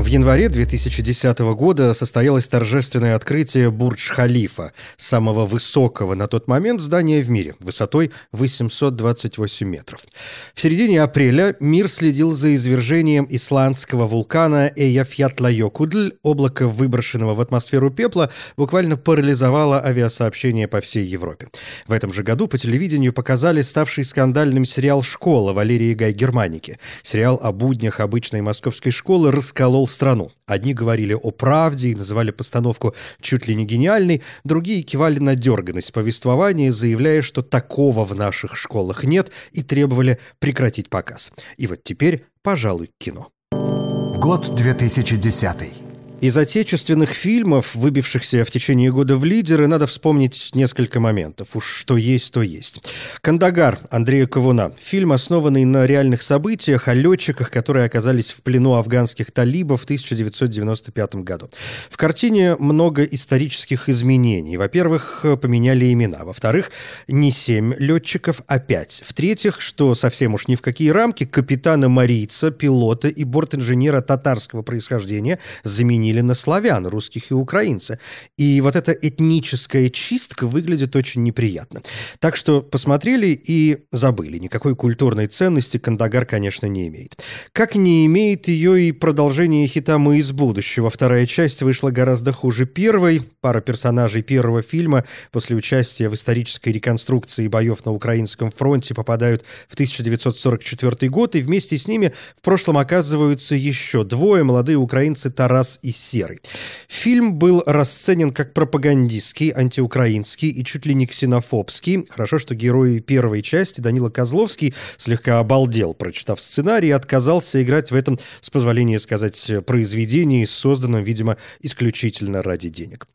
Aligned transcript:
В 0.00 0.06
январе 0.06 0.48
2010 0.48 1.38
года 1.40 1.92
состоялось 1.92 2.48
торжественное 2.48 3.14
открытие 3.14 3.70
Бурдж-Халифа, 3.70 4.72
самого 4.96 5.44
высокого 5.44 6.14
на 6.14 6.26
тот 6.26 6.48
момент 6.48 6.80
здания 6.80 7.20
в 7.20 7.28
мире, 7.28 7.54
высотой 7.60 8.10
828 8.32 9.68
метров. 9.68 10.06
В 10.54 10.60
середине 10.60 11.02
апреля 11.02 11.54
мир 11.60 11.86
следил 11.86 12.32
за 12.32 12.54
извержением 12.54 13.26
исландского 13.28 14.06
вулкана 14.06 14.72
Эяфьятла-Йокудль. 14.74 16.14
Облако 16.22 16.66
выброшенного 16.66 17.34
в 17.34 17.40
атмосферу 17.42 17.90
пепла 17.90 18.30
буквально 18.56 18.96
парализовало 18.96 19.84
авиасообщение 19.84 20.66
по 20.66 20.80
всей 20.80 21.04
Европе. 21.04 21.48
В 21.86 21.92
этом 21.92 22.10
же 22.14 22.22
году 22.22 22.48
по 22.48 22.56
телевидению 22.56 23.12
показали 23.12 23.60
ставший 23.60 24.06
скандальным 24.06 24.64
сериал 24.64 25.02
«Школа» 25.02 25.52
Валерии 25.52 25.92
Гай-Германики. 25.92 26.78
Сериал 27.02 27.38
о 27.42 27.52
буднях 27.52 28.00
обычной 28.00 28.40
московской 28.40 28.92
школы 28.92 29.30
расколол 29.30 29.89
страну. 29.90 30.30
Одни 30.46 30.74
говорили 30.74 31.12
о 31.14 31.30
правде 31.30 31.90
и 31.90 31.94
называли 31.94 32.30
постановку 32.30 32.94
чуть 33.20 33.46
ли 33.46 33.54
не 33.54 33.64
гениальной, 33.64 34.22
другие 34.44 34.82
кивали 34.82 35.18
на 35.18 35.34
дерганность 35.34 35.92
повествования, 35.92 36.72
заявляя, 36.72 37.22
что 37.22 37.42
такого 37.42 38.04
в 38.04 38.14
наших 38.14 38.56
школах 38.56 39.04
нет, 39.04 39.30
и 39.52 39.62
требовали 39.62 40.18
прекратить 40.38 40.88
показ. 40.88 41.32
И 41.56 41.66
вот 41.66 41.84
теперь, 41.84 42.24
пожалуй, 42.42 42.90
кино. 42.98 43.28
Год 43.52 44.54
2010. 44.54 45.79
Из 46.20 46.36
отечественных 46.36 47.12
фильмов, 47.12 47.74
выбившихся 47.74 48.44
в 48.44 48.50
течение 48.50 48.92
года 48.92 49.16
в 49.16 49.24
лидеры, 49.24 49.66
надо 49.66 49.86
вспомнить 49.86 50.50
несколько 50.52 51.00
моментов. 51.00 51.56
Уж 51.56 51.64
что 51.64 51.96
есть, 51.96 52.30
то 52.34 52.42
есть. 52.42 52.82
«Кандагар» 53.22 53.78
Андрея 53.88 54.26
Ковуна. 54.26 54.70
Фильм, 54.78 55.12
основанный 55.12 55.64
на 55.64 55.86
реальных 55.86 56.20
событиях 56.20 56.88
о 56.88 56.94
летчиках, 56.94 57.50
которые 57.50 57.86
оказались 57.86 58.32
в 58.32 58.42
плену 58.42 58.74
афганских 58.74 59.32
талибов 59.32 59.80
в 59.80 59.84
1995 59.84 61.14
году. 61.14 61.48
В 61.88 61.96
картине 61.96 62.54
много 62.56 63.02
исторических 63.04 63.88
изменений. 63.88 64.58
Во-первых, 64.58 65.24
поменяли 65.40 65.90
имена. 65.90 66.26
Во-вторых, 66.26 66.70
не 67.08 67.30
семь 67.30 67.72
летчиков, 67.78 68.42
а 68.46 68.58
пять. 68.58 69.02
В-третьих, 69.06 69.62
что 69.62 69.94
совсем 69.94 70.34
уж 70.34 70.48
ни 70.48 70.54
в 70.54 70.60
какие 70.60 70.90
рамки, 70.90 71.24
капитана 71.24 71.88
Марийца, 71.88 72.50
пилота 72.50 73.08
и 73.08 73.24
бортинженера 73.24 74.02
татарского 74.02 74.60
происхождения 74.60 75.38
заменили 75.62 76.09
заменили 76.10 76.20
на 76.20 76.34
славян, 76.34 76.86
русских 76.86 77.30
и 77.30 77.34
украинца. 77.34 77.98
И 78.36 78.60
вот 78.60 78.76
эта 78.76 78.92
этническая 78.92 79.90
чистка 79.90 80.46
выглядит 80.46 80.96
очень 80.96 81.22
неприятно. 81.22 81.80
Так 82.18 82.36
что 82.36 82.62
посмотрели 82.62 83.28
и 83.28 83.78
забыли. 83.92 84.38
Никакой 84.38 84.74
культурной 84.74 85.26
ценности 85.26 85.78
Кандагар, 85.78 86.26
конечно, 86.26 86.66
не 86.66 86.88
имеет. 86.88 87.16
Как 87.52 87.74
не 87.74 88.06
имеет 88.06 88.48
ее 88.48 88.88
и 88.88 88.92
продолжение 88.92 89.66
хита 89.66 89.98
«Мы 89.98 90.18
из 90.18 90.32
будущего». 90.32 90.90
Вторая 90.90 91.26
часть 91.26 91.62
вышла 91.62 91.90
гораздо 91.90 92.32
хуже 92.32 92.66
первой. 92.66 93.22
Пара 93.40 93.60
персонажей 93.60 94.22
первого 94.22 94.62
фильма 94.62 95.04
после 95.32 95.56
участия 95.56 96.08
в 96.08 96.14
исторической 96.14 96.70
реконструкции 96.72 97.48
боев 97.48 97.84
на 97.84 97.92
Украинском 97.92 98.50
фронте 98.50 98.94
попадают 98.94 99.44
в 99.68 99.74
1944 99.74 101.10
год, 101.10 101.36
и 101.36 101.40
вместе 101.40 101.76
с 101.76 101.88
ними 101.88 102.12
в 102.36 102.42
прошлом 102.42 102.76
оказываются 102.78 103.54
еще 103.54 104.04
двое 104.04 104.42
молодые 104.42 104.76
украинцы 104.76 105.30
Тарас 105.30 105.78
и 105.82 105.92
серый. 106.00 106.40
Фильм 106.88 107.34
был 107.34 107.62
расценен 107.66 108.30
как 108.30 108.54
пропагандистский, 108.54 109.50
антиукраинский 109.50 110.48
и 110.48 110.64
чуть 110.64 110.86
ли 110.86 110.94
не 110.94 111.06
ксенофобский. 111.06 112.06
Хорошо, 112.08 112.38
что 112.38 112.54
герой 112.54 113.00
первой 113.00 113.42
части, 113.42 113.80
Данила 113.80 114.10
Козловский, 114.10 114.74
слегка 114.96 115.38
обалдел, 115.38 115.94
прочитав 115.94 116.40
сценарий, 116.40 116.88
и 116.88 116.92
отказался 116.92 117.62
играть 117.62 117.90
в 117.90 117.94
этом, 117.94 118.18
с 118.40 118.50
позволения 118.50 118.98
сказать, 118.98 119.52
произведении, 119.66 120.44
созданном, 120.44 121.02
видимо, 121.04 121.36
исключительно 121.60 122.42
ради 122.42 122.68
денег. 122.68 123.06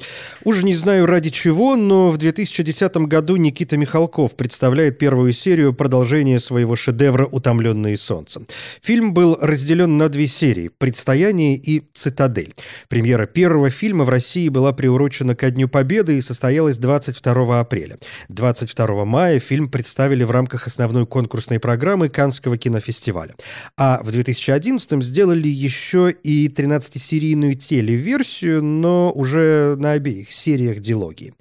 Уж 0.44 0.64
не 0.64 0.76
знаю 0.76 1.06
ради 1.06 1.30
чего, 1.30 1.76
но 1.76 2.12
в 2.12 2.18
2010 2.18 2.96
году 2.98 3.36
Никита 3.36 3.78
Михалков 3.78 4.36
представляет 4.36 4.98
первую 4.98 5.34
серию 5.34 5.74
продолжения 5.74 6.40
своего 6.40 6.76
шедевра 6.76 7.26
«Утомленные 7.26 7.98
солнцем». 7.98 8.48
Фильм 8.82 9.14
был 9.14 9.38
разделен 9.42 9.98
на 9.98 10.09
две 10.09 10.28
серии 10.28 10.70
«Предстояние» 10.70 11.56
и 11.56 11.84
«Цитадель». 11.94 12.54
Премьера 12.90 13.25
первого 13.25 13.69
фильма 13.69 14.03
в 14.03 14.09
России 14.09 14.50
была 14.50 14.74
приурочена 14.74 15.36
ко 15.36 15.50
Дню 15.50 15.68
Победы 15.68 16.18
и 16.18 16.22
состоялась 16.22 16.78
22 16.78 17.59
апреля. 17.59 17.97
22 18.30 19.06
мая 19.06 19.40
фильм 19.40 19.69
представили 19.69 20.24
в 20.24 20.31
рамках 20.31 20.68
основной 20.68 21.06
конкурсной 21.06 21.59
программы 21.59 22.09
Канского 22.09 22.58
кинофестиваля. 22.58 23.34
А 23.78 24.02
в 24.03 24.12
2011 24.12 25.03
сделали 25.03 25.47
еще 25.47 26.12
и 26.24 26.47
13-серийную 26.47 27.56
телеверсию, 27.56 28.64
но 28.64 29.12
уже 29.14 29.75
на 29.78 29.94
обеих 29.94 30.31
сериях 30.31 30.80
дилогии. 30.80 31.34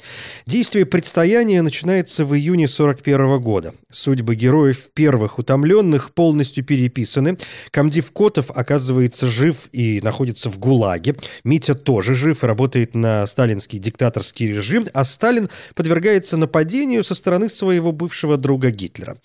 Действие 0.47 0.87
предстояния 0.87 1.63
начинается 1.63 2.25
в 2.25 2.35
июне 2.35 2.69
41 2.69 3.41
года. 3.41 3.75
Судьбы 3.91 4.35
героев 4.35 4.91
первых 4.95 5.39
утомленных 5.39 6.13
полностью 6.13 6.65
переписаны. 6.65 7.39
Камдив 7.71 8.13
Котов 8.13 8.51
оказывается 8.51 9.27
жив 9.27 9.69
и 9.73 10.01
находится 10.03 10.51
в 10.51 10.59
ГУЛАГе. 10.59 11.17
Митя 11.45 11.75
тоже 11.75 12.15
жив 12.15 12.45
работает 12.45 12.95
на 12.95 13.27
сталинский 13.27 13.79
диктаторский 13.79 14.49
режим, 14.49 14.89
а 14.93 15.05
Сталин 15.05 15.49
подвергается 15.75 16.37
нападению 16.37 17.05
со 17.05 17.15
стороны 17.15 17.49
своего 17.49 17.93
бывшего 17.93 18.37
друга 18.37 18.71
Гитлера. 18.71 19.17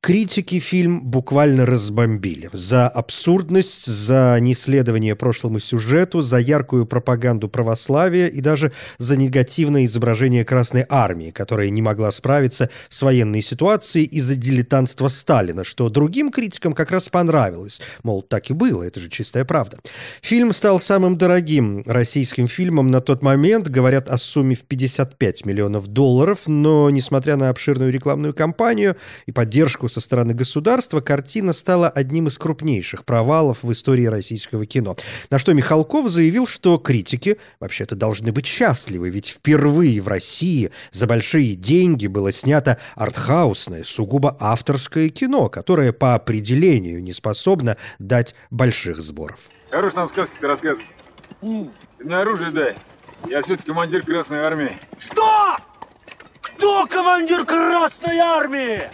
Критики 0.00 0.58
фильм 0.58 1.02
буквально 1.02 1.66
разбомбили. 1.66 2.50
За 2.52 2.88
абсурдность, 2.88 3.86
за 3.86 4.36
неследование 4.40 5.16
прошлому 5.16 5.60
сюжету, 5.60 6.20
за 6.20 6.38
яркую 6.38 6.86
пропаганду 6.86 7.48
православия 7.48 8.26
и 8.26 8.40
даже 8.40 8.72
за 8.98 9.16
негативное 9.16 9.84
изображение 9.84 10.44
Красной 10.44 10.84
Армии, 10.88 11.30
которая 11.30 11.70
не 11.70 11.82
могла 11.82 12.10
справиться 12.10 12.68
с 12.88 13.02
военной 13.02 13.42
ситуацией 13.42 14.06
из-за 14.06 14.36
дилетантства 14.36 15.08
Сталина, 15.08 15.64
что 15.64 15.88
другим 15.88 16.30
критикам 16.30 16.72
как 16.72 16.90
раз 16.90 17.08
понравилось. 17.08 17.80
Мол, 18.02 18.22
так 18.22 18.50
и 18.50 18.52
было, 18.52 18.82
это 18.82 19.00
же 19.00 19.08
чистая 19.08 19.44
правда. 19.44 19.78
Фильм 20.20 20.52
стал 20.52 20.80
самым 20.80 21.16
дорогим 21.16 21.33
дорогим 21.34 21.82
российским 21.84 22.46
фильмом 22.46 22.92
на 22.92 23.00
тот 23.00 23.20
момент. 23.20 23.68
Говорят 23.68 24.08
о 24.08 24.18
сумме 24.18 24.54
в 24.54 24.66
55 24.66 25.44
миллионов 25.44 25.88
долларов, 25.88 26.42
но, 26.46 26.88
несмотря 26.90 27.34
на 27.34 27.48
обширную 27.48 27.90
рекламную 27.90 28.32
кампанию 28.32 28.96
и 29.26 29.32
поддержку 29.32 29.88
со 29.88 30.00
стороны 30.00 30.32
государства, 30.32 31.00
картина 31.00 31.52
стала 31.52 31.88
одним 31.88 32.28
из 32.28 32.38
крупнейших 32.38 33.04
провалов 33.04 33.64
в 33.64 33.72
истории 33.72 34.04
российского 34.04 34.64
кино. 34.64 34.94
На 35.28 35.38
что 35.40 35.54
Михалков 35.54 36.08
заявил, 36.08 36.46
что 36.46 36.78
критики 36.78 37.38
вообще-то 37.58 37.96
должны 37.96 38.30
быть 38.30 38.46
счастливы, 38.46 39.10
ведь 39.10 39.26
впервые 39.26 40.00
в 40.00 40.06
России 40.06 40.70
за 40.92 41.08
большие 41.08 41.56
деньги 41.56 42.06
было 42.06 42.30
снято 42.30 42.78
артхаусное, 42.94 43.82
сугубо 43.82 44.36
авторское 44.38 45.08
кино, 45.08 45.48
которое 45.48 45.92
по 45.92 46.14
определению 46.14 47.02
не 47.02 47.12
способно 47.12 47.76
дать 47.98 48.36
больших 48.52 49.02
сборов. 49.02 49.40
Хорош 49.72 49.94
нам 49.94 50.08
сказки-то 50.08 50.46
рассказывать. 50.46 50.86
Мне 51.42 52.16
оружие 52.16 52.50
дай. 52.50 52.76
Я 53.26 53.42
все-таки 53.42 53.68
командир 53.68 54.04
Красной 54.04 54.38
Армии. 54.38 54.78
Что? 54.98 55.56
Кто 56.40 56.86
командир 56.86 57.44
Красной 57.44 58.18
Армии? 58.18 58.90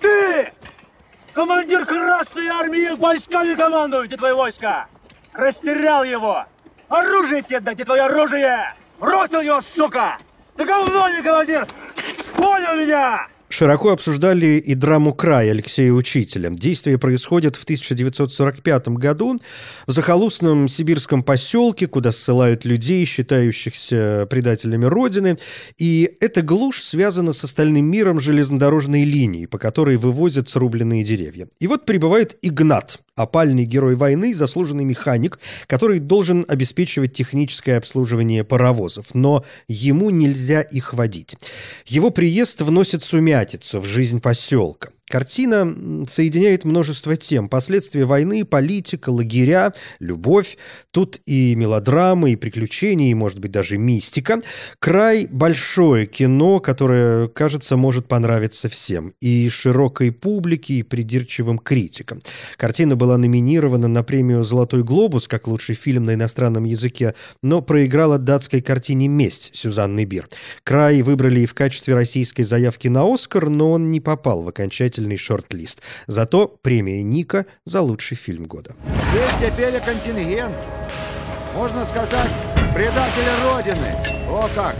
Ты! 0.00 0.52
Командир 1.32 1.84
Красной 1.84 2.48
Армии 2.48 2.94
войсками 2.96 3.54
командует, 3.54 4.06
где 4.06 4.16
твои 4.16 4.32
войска? 4.32 4.86
Растерял 5.32 6.04
его! 6.04 6.44
Оружие 6.88 7.42
тебе 7.42 7.60
дать, 7.60 7.74
где 7.74 7.84
твое 7.84 8.02
оружие? 8.02 8.74
Бросил 8.98 9.40
его, 9.40 9.60
сука! 9.60 10.18
Ты 10.56 10.64
говно 10.64 11.08
не 11.08 11.22
командир! 11.22 11.66
Понял 12.36 12.74
меня? 12.76 13.28
Широко 13.52 13.90
обсуждали 13.90 14.58
и 14.58 14.74
драму 14.74 15.12
«Край» 15.12 15.50
Алексея 15.50 15.92
Учителя. 15.92 16.48
Действие 16.48 16.96
происходит 16.96 17.54
в 17.54 17.64
1945 17.64 18.88
году 18.88 19.36
в 19.86 19.92
захолустном 19.92 20.68
сибирском 20.68 21.22
поселке, 21.22 21.86
куда 21.86 22.12
ссылают 22.12 22.64
людей, 22.64 23.04
считающихся 23.04 24.26
предателями 24.30 24.86
Родины. 24.86 25.36
И 25.76 26.16
эта 26.20 26.40
глушь 26.40 26.82
связана 26.82 27.34
с 27.34 27.44
остальным 27.44 27.84
миром 27.84 28.20
железнодорожной 28.20 29.04
линии, 29.04 29.44
по 29.44 29.58
которой 29.58 29.98
вывозят 29.98 30.48
срубленные 30.48 31.04
деревья. 31.04 31.46
И 31.60 31.66
вот 31.66 31.84
прибывает 31.84 32.38
Игнат, 32.40 33.00
опальный 33.22 33.64
герой 33.64 33.94
войны, 33.94 34.34
заслуженный 34.34 34.84
механик, 34.84 35.38
который 35.66 35.98
должен 35.98 36.44
обеспечивать 36.48 37.12
техническое 37.12 37.76
обслуживание 37.78 38.44
паровозов, 38.44 39.14
но 39.14 39.44
ему 39.68 40.10
нельзя 40.10 40.60
их 40.62 40.94
водить. 40.94 41.36
Его 41.86 42.10
приезд 42.10 42.60
вносит 42.60 43.02
сумятицу 43.02 43.80
в 43.80 43.86
жизнь 43.86 44.20
поселка. 44.20 44.90
Картина 45.12 46.06
соединяет 46.08 46.64
множество 46.64 47.18
тем. 47.18 47.50
Последствия 47.50 48.06
войны, 48.06 48.46
политика, 48.46 49.10
лагеря, 49.10 49.74
любовь. 49.98 50.56
Тут 50.90 51.20
и 51.26 51.54
мелодрамы, 51.54 52.32
и 52.32 52.36
приключения, 52.36 53.10
и, 53.10 53.14
может 53.14 53.38
быть, 53.38 53.50
даже 53.50 53.76
мистика. 53.76 54.40
Край– 54.78 55.26
большое 55.30 56.06
кино, 56.06 56.60
которое, 56.60 57.28
кажется, 57.28 57.76
может 57.76 58.08
понравиться 58.08 58.70
всем. 58.70 59.12
И 59.20 59.50
широкой 59.50 60.12
публике, 60.12 60.76
и 60.76 60.82
придирчивым 60.82 61.58
критикам. 61.58 62.22
Картина 62.56 62.96
была 62.96 63.18
номинирована 63.18 63.88
на 63.88 64.02
премию 64.02 64.44
«Золотой 64.44 64.82
глобус» 64.82 65.28
как 65.28 65.46
лучший 65.46 65.74
фильм 65.74 66.06
на 66.06 66.14
иностранном 66.14 66.64
языке, 66.64 67.14
но 67.42 67.60
проиграла 67.60 68.16
датской 68.16 68.62
картине 68.62 69.08
«Месть» 69.08 69.50
Сюзанны 69.52 70.06
Бир. 70.06 70.26
Край 70.64 71.02
выбрали 71.02 71.40
и 71.40 71.46
в 71.46 71.52
качестве 71.52 71.92
российской 71.92 72.44
заявки 72.44 72.88
на 72.88 73.04
«Оскар», 73.04 73.50
но 73.50 73.72
он 73.72 73.90
не 73.90 74.00
попал 74.00 74.40
в 74.40 74.48
окончательный 74.48 75.01
замечательный 75.02 75.16
шорт-лист. 75.16 75.82
Зато 76.06 76.48
премия 76.62 77.02
Ника 77.02 77.46
за 77.64 77.80
лучший 77.80 78.16
фильм 78.16 78.44
года. 78.44 78.74
Здесь 79.10 79.50
теперь 79.52 79.80
контингент. 79.80 80.56
Можно 81.54 81.84
сказать, 81.84 82.30
предатели 82.74 83.32
Родины. 83.44 83.96
О 84.28 84.48
как! 84.54 84.76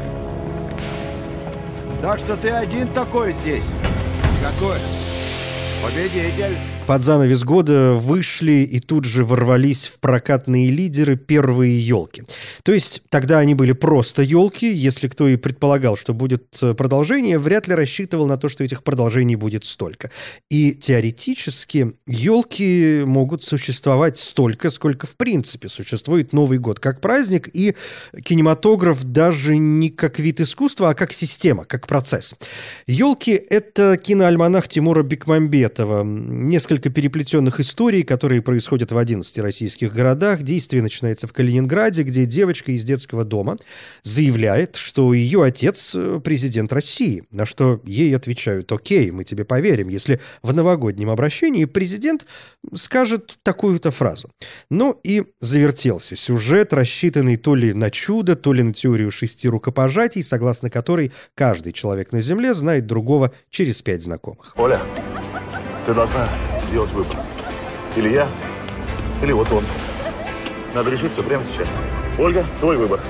Так 2.00 2.19
что 2.19 2.36
ты 2.36 2.50
один 2.50 2.88
такой 2.88 3.32
здесь. 3.32 3.66
Какой? 4.42 4.78
Победитель. 5.82 6.56
Под 6.92 7.02
занавес 7.04 7.42
года 7.42 7.94
вышли 7.94 8.68
и 8.70 8.78
тут 8.78 9.06
же 9.06 9.24
ворвались 9.24 9.86
в 9.86 9.98
прокатные 9.98 10.68
лидеры 10.68 11.16
первые 11.16 11.80
елки. 11.80 12.22
То 12.64 12.72
есть 12.72 13.00
тогда 13.08 13.38
они 13.38 13.54
были 13.54 13.72
просто 13.72 14.20
елки. 14.20 14.70
Если 14.70 15.08
кто 15.08 15.26
и 15.26 15.36
предполагал, 15.36 15.96
что 15.96 16.12
будет 16.12 16.58
э, 16.60 16.74
продолжение, 16.74 17.38
вряд 17.38 17.66
ли 17.66 17.74
рассчитывал 17.74 18.26
на 18.26 18.36
то, 18.36 18.50
что 18.50 18.62
этих 18.62 18.84
продолжений 18.84 19.36
будет 19.36 19.64
столько. 19.64 20.10
И 20.50 20.74
теоретически 20.74 21.94
елки 22.06 23.04
могут 23.06 23.42
существовать 23.42 24.18
столько, 24.18 24.68
сколько 24.68 25.06
в 25.06 25.16
принципе 25.16 25.70
существует 25.70 26.34
Новый 26.34 26.58
год 26.58 26.78
как 26.78 27.00
праздник 27.00 27.48
и 27.54 27.74
кинематограф 28.22 29.02
даже 29.02 29.56
не 29.56 29.88
как 29.88 30.18
вид 30.18 30.42
искусства, 30.42 30.90
а 30.90 30.94
как 30.94 31.14
система, 31.14 31.64
как 31.64 31.86
процесс. 31.86 32.34
Елки— 32.86 33.30
это 33.48 33.96
киноальманах 33.96 34.68
Тимура 34.68 35.02
Бекмамбетова. 35.02 36.04
Несколько 36.04 36.81
несколько 36.82 36.90
переплетенных 36.90 37.61
историй, 37.61 38.02
которые 38.02 38.43
происходят 38.43 38.90
в 38.90 38.99
11 38.99 39.38
российских 39.38 39.93
городах. 39.94 40.43
Действие 40.43 40.82
начинается 40.82 41.29
в 41.29 41.32
Калининграде, 41.32 42.02
где 42.02 42.26
девочка 42.26 42.73
из 42.73 42.82
детского 42.82 43.25
дома 43.25 43.56
заявляет, 44.02 44.75
что 44.75 45.14
ее 45.14 45.44
отец 45.44 45.93
э, 45.94 46.20
президент 46.23 46.73
России, 46.73 47.23
на 47.31 47.46
что 47.46 47.81
ей 47.84 48.17
отвечают, 48.17 48.73
окей, 48.73 49.12
мы 49.12 49.23
тебе 49.23 49.44
поверим, 49.44 49.88
если 49.88 50.20
в 50.43 50.52
новогоднем 50.52 51.11
обращении 51.11 51.67
президент 51.67 52.26
скажет 52.75 53.38
такую-то 53.44 53.93
фразу. 53.93 54.31
Ну 54.70 54.99
и 55.05 55.23
завертелся 55.40 56.17
сюжет, 56.17 56.73
рассчитанный 56.73 57.37
то 57.37 57.55
ли 57.55 57.75
на 57.75 57.90
чудо, 57.90 58.35
то 58.35 58.52
ли 58.52 58.62
на 58.62 58.73
теорию 58.73 59.11
шести 59.12 59.49
рукопожатий, 59.49 60.23
согласно 60.23 60.69
которой 60.69 61.12
каждый 61.37 61.73
человек 61.73 62.11
на 62.12 62.20
Земле 62.20 62.55
знает 62.55 62.87
другого 62.87 63.31
через 63.50 63.82
пять 63.82 64.02
знакомых. 64.02 64.55
Оля, 64.56 64.81
ты 65.84 65.94
должна 65.94 66.29
сделать 66.62 66.93
выбор. 66.93 67.17
Или 67.96 68.11
я, 68.11 68.26
или 69.23 69.32
вот 69.32 69.52
он. 69.52 69.64
Надо 70.75 70.90
решить 70.90 71.12
все 71.12 71.23
прямо 71.23 71.44
сейчас. 71.44 71.79
Ольга, 72.19 72.44
твой 72.61 72.76
выбор. 72.76 73.00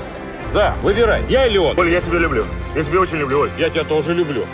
Да, 0.52 0.74
выбирай, 0.82 1.24
я 1.28 1.46
или 1.46 1.58
он. 1.58 1.78
Оля, 1.78 1.90
я 1.90 2.00
тебя 2.00 2.18
люблю. 2.18 2.44
Я 2.74 2.82
тебя 2.82 3.00
очень 3.00 3.16
люблю, 3.16 3.40
Оль. 3.40 3.50
Я 3.58 3.70
тебя 3.70 3.84
тоже 3.84 4.12
люблю. 4.12 4.44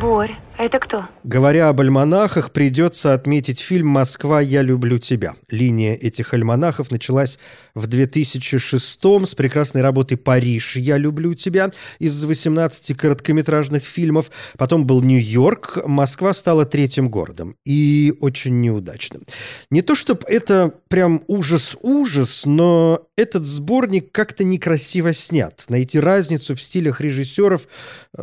Борь, 0.00 0.32
это 0.58 0.78
кто? 0.78 1.04
Говоря 1.22 1.68
об 1.68 1.80
альманахах, 1.80 2.50
придется 2.50 3.12
отметить 3.12 3.60
фильм 3.60 3.88
«Москва, 3.88 4.40
я 4.40 4.62
люблю 4.62 4.98
тебя». 4.98 5.34
Линия 5.50 5.94
этих 5.94 6.34
альманахов 6.34 6.90
началась 6.90 7.38
в 7.74 7.86
2006 7.86 9.00
с 9.26 9.34
прекрасной 9.34 9.82
работы 9.82 10.16
«Париж, 10.16 10.76
я 10.76 10.96
люблю 10.96 11.34
тебя» 11.34 11.70
из 11.98 12.24
18 12.24 12.96
короткометражных 12.96 13.84
фильмов. 13.84 14.30
Потом 14.56 14.86
был 14.86 15.02
Нью-Йорк, 15.02 15.80
Москва 15.84 16.32
стала 16.32 16.64
третьим 16.64 17.10
городом. 17.10 17.56
И 17.64 18.14
очень 18.20 18.60
неудачным. 18.60 19.22
Не 19.70 19.82
то 19.82 19.94
чтобы 19.94 20.22
это 20.26 20.72
прям 20.88 21.22
ужас-ужас, 21.26 22.44
но 22.46 23.06
этот 23.16 23.44
сборник 23.44 24.12
как-то 24.12 24.44
некрасиво 24.44 25.12
снят. 25.12 25.64
Найти 25.68 25.98
разницу 25.98 26.54
в 26.54 26.62
стилях 26.62 27.00
режиссеров 27.00 27.66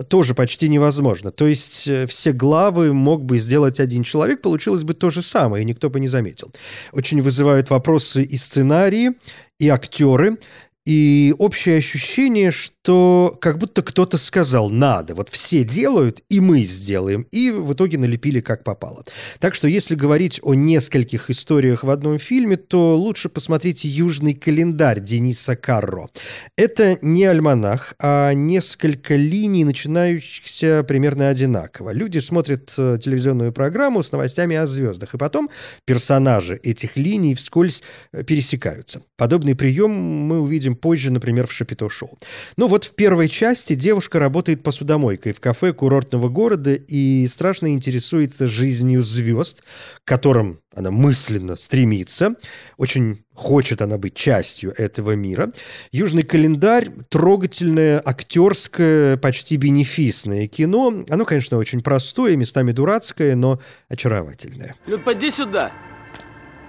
тоже 0.08 0.36
почти 0.36 0.70
невозможно. 0.70 1.32
То 1.32 1.48
есть 1.48 1.88
э, 1.88 2.08
все 2.24 2.31
главы 2.31 2.94
мог 2.94 3.25
бы 3.25 3.38
сделать 3.38 3.81
один 3.81 4.04
человек, 4.04 4.42
получилось 4.42 4.84
бы 4.84 4.94
то 4.94 5.12
же 5.12 5.22
самое, 5.22 5.62
и 5.62 5.66
никто 5.66 5.90
бы 5.90 6.00
не 6.00 6.08
заметил. 6.08 6.54
Очень 6.94 7.22
вызывают 7.22 7.70
вопросы 7.70 8.24
и 8.24 8.38
сценарии, 8.38 9.12
и 9.60 9.68
актеры, 9.68 10.38
и 10.86 11.36
общее 11.38 11.78
ощущение, 11.78 12.52
что 12.52 12.73
как 12.86 13.60
будто 13.60 13.82
кто-то 13.82 14.18
сказал 14.18 14.70
«надо», 14.70 15.16
вот 15.16 15.30
все 15.30 15.64
делают, 15.64 16.22
и 16.30 16.40
мы 16.42 16.64
сделаем, 16.64 17.26
и 17.32 17.50
в 17.50 17.74
итоге 17.74 17.98
налепили 17.98 18.42
как 18.42 18.64
попало. 18.64 19.04
Так 19.40 19.56
что 19.56 19.68
если 19.68 19.96
говорить 19.96 20.40
о 20.44 20.54
нескольких 20.54 21.30
историях 21.30 21.84
в 21.84 21.90
одном 21.90 22.20
фильме, 22.20 22.58
то 22.58 22.98
лучше 22.98 23.30
посмотреть 23.30 23.86
«Южный 23.86 24.34
календарь» 24.34 25.00
Дениса 25.00 25.56
Карро. 25.56 26.10
Это 26.58 26.98
не 27.02 27.24
альманах, 27.24 27.96
а 28.00 28.34
несколько 28.34 29.16
линий, 29.16 29.64
начинающихся 29.64 30.84
примерно 30.86 31.30
одинаково. 31.30 31.92
Люди 31.92 32.20
смотрят 32.20 32.74
э, 32.78 32.98
телевизионную 33.02 33.54
программу 33.54 34.04
с 34.04 34.12
новостями 34.12 34.56
о 34.56 34.68
звездах, 34.68 35.14
и 35.14 35.18
потом 35.18 35.50
персонажи 35.86 36.60
этих 36.64 36.98
линий 36.98 37.36
вскользь 37.36 37.82
э, 38.12 38.24
пересекаются. 38.24 39.04
Подобный 39.16 39.56
прием 39.56 39.92
мы 39.92 40.42
увидим 40.42 40.76
позже, 40.76 41.12
например, 41.12 41.48
в 41.48 41.54
Шапито-шоу. 41.54 42.18
Ну 42.58 42.73
вот 42.74 42.86
в 42.86 42.96
первой 42.96 43.30
части 43.30 43.75
девушка 43.75 44.18
работает 44.18 44.64
посудомойкой 44.64 45.34
в 45.34 45.40
кафе 45.40 45.74
курортного 45.74 46.28
города 46.28 46.74
и 46.74 47.28
страшно 47.28 47.72
интересуется 47.72 48.48
жизнью 48.48 49.04
звезд, 49.04 49.62
к 50.04 50.08
которым 50.08 50.60
она 50.75 50.90
мысленно 50.90 51.56
стремится. 51.56 52.34
Очень 52.78 53.24
хочет 53.36 53.84
она 53.84 54.00
быть 54.00 54.16
частью 54.16 54.74
этого 54.75 55.12
мира. 55.12 55.52
«Южный 55.92 56.24
календарь»— 56.24 56.90
трогательное, 57.10 58.02
актерское, 58.04 59.18
почти 59.18 59.58
бенефисное 59.58 60.48
кино. 60.48 61.06
Оно, 61.08 61.25
конечно, 61.25 61.60
очень 61.60 61.81
простое, 61.81 62.36
местами 62.36 62.72
дурацкое, 62.72 63.36
но 63.36 63.60
очаровательное. 63.88 64.74
Люд, 64.88 65.04
поди 65.04 65.30
сюда. 65.30 65.72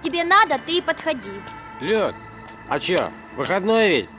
Тебе 0.03 0.23
надо, 0.23 0.59
ты 0.67 0.77
и 0.77 0.81
подходи. 0.81 1.31
Люд, 1.81 2.13
а 2.69 2.79
чё, 2.79 3.09
выходной 3.35 3.89
ведь? 3.89 4.09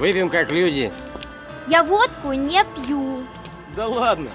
Выпьем 0.00 0.30
как 0.30 0.50
люди. 0.50 0.90
Я 1.68 1.84
водку 1.84 2.32
не 2.32 2.62
пью. 2.64 3.24
Да 3.76 3.86
ладно. 3.86 4.30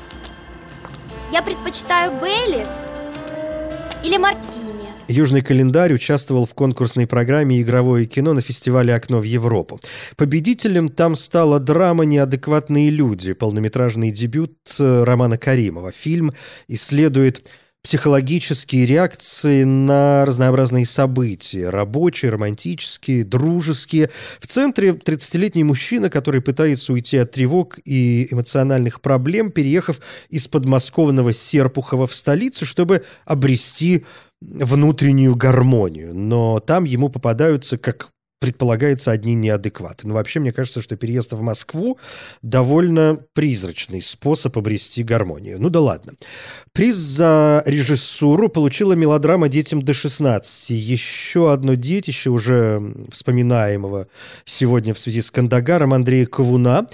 Я 1.31 1.41
предпочитаю 1.41 2.19
Бейлис 2.19 2.87
или 4.03 4.17
Мартини. 4.17 4.67
Южный 5.09 5.41
календарь 5.41 5.93
участвовал 5.93 6.45
в 6.45 6.53
конкурсной 6.53 7.07
программе 7.07 7.61
«Игровое 7.61 8.05
кино» 8.05 8.33
на 8.33 8.41
фестивале 8.41 8.93
«Окно 8.93 9.19
в 9.19 9.23
Европу». 9.23 9.79
Победителем 10.17 10.89
там 10.89 11.15
стала 11.15 11.59
драма 11.59 12.03
«Неадекватные 12.03 12.89
люди», 12.89 13.33
полнометражный 13.33 14.11
дебют 14.11 14.57
э, 14.79 15.03
Романа 15.03 15.37
Каримова. 15.37 15.91
Фильм 15.91 16.33
исследует 16.67 17.49
психологические 17.83 18.85
реакции 18.85 19.63
на 19.63 20.25
разнообразные 20.25 20.85
события. 20.85 21.69
Рабочие, 21.69 22.31
романтические, 22.31 23.23
дружеские. 23.23 24.09
В 24.39 24.47
центре 24.47 24.89
30-летний 24.91 25.63
мужчина, 25.63 26.09
который 26.09 26.41
пытается 26.41 26.91
уйти 26.91 27.17
от 27.17 27.31
тревог 27.31 27.79
и 27.85 28.27
эмоциональных 28.31 28.99
проблем, 28.99 29.51
переехав 29.51 30.01
из 30.29 30.47
подмосковного 30.47 31.31
Серпухова 31.31 32.07
в 32.07 32.13
столицу, 32.13 32.65
чтобы 32.65 33.05
обрести 33.25 34.05
внутреннюю 34.41 35.35
гармонию. 35.35 36.13
Но 36.13 36.59
там 36.59 36.83
ему 36.83 37.09
попадаются, 37.09 37.77
как 37.77 38.09
предполагается, 38.39 39.11
одни 39.11 39.33
неадекваты. 39.35 40.07
Но 40.07 40.13
вообще, 40.13 40.39
мне 40.39 40.51
кажется, 40.51 40.81
что 40.81 40.95
переезд 40.95 41.33
в 41.33 41.41
Москву 41.41 41.97
довольно 42.41 43.19
призрачный 43.33 44.01
способ 44.01 44.57
обрести 44.57 45.03
гармонию. 45.03 45.59
Ну 45.59 45.69
да 45.69 45.81
ладно. 45.81 46.13
Приз 46.71 46.95
за 46.95 47.63
режиссуру 47.65 48.49
получила 48.49 48.93
мелодрама 48.93 49.47
«Детям 49.47 49.81
до 49.81 49.93
16». 49.93 50.73
Еще 50.73 51.51
одно 51.51 51.73
детище, 51.73 52.29
уже 52.29 52.93
вспоминаемого 53.11 54.07
сегодня 54.45 54.93
в 54.93 54.99
связи 54.99 55.21
с 55.21 55.31
Кандагаром 55.31 55.93
Андрея 55.93 56.25
Ковуна. 56.25 56.87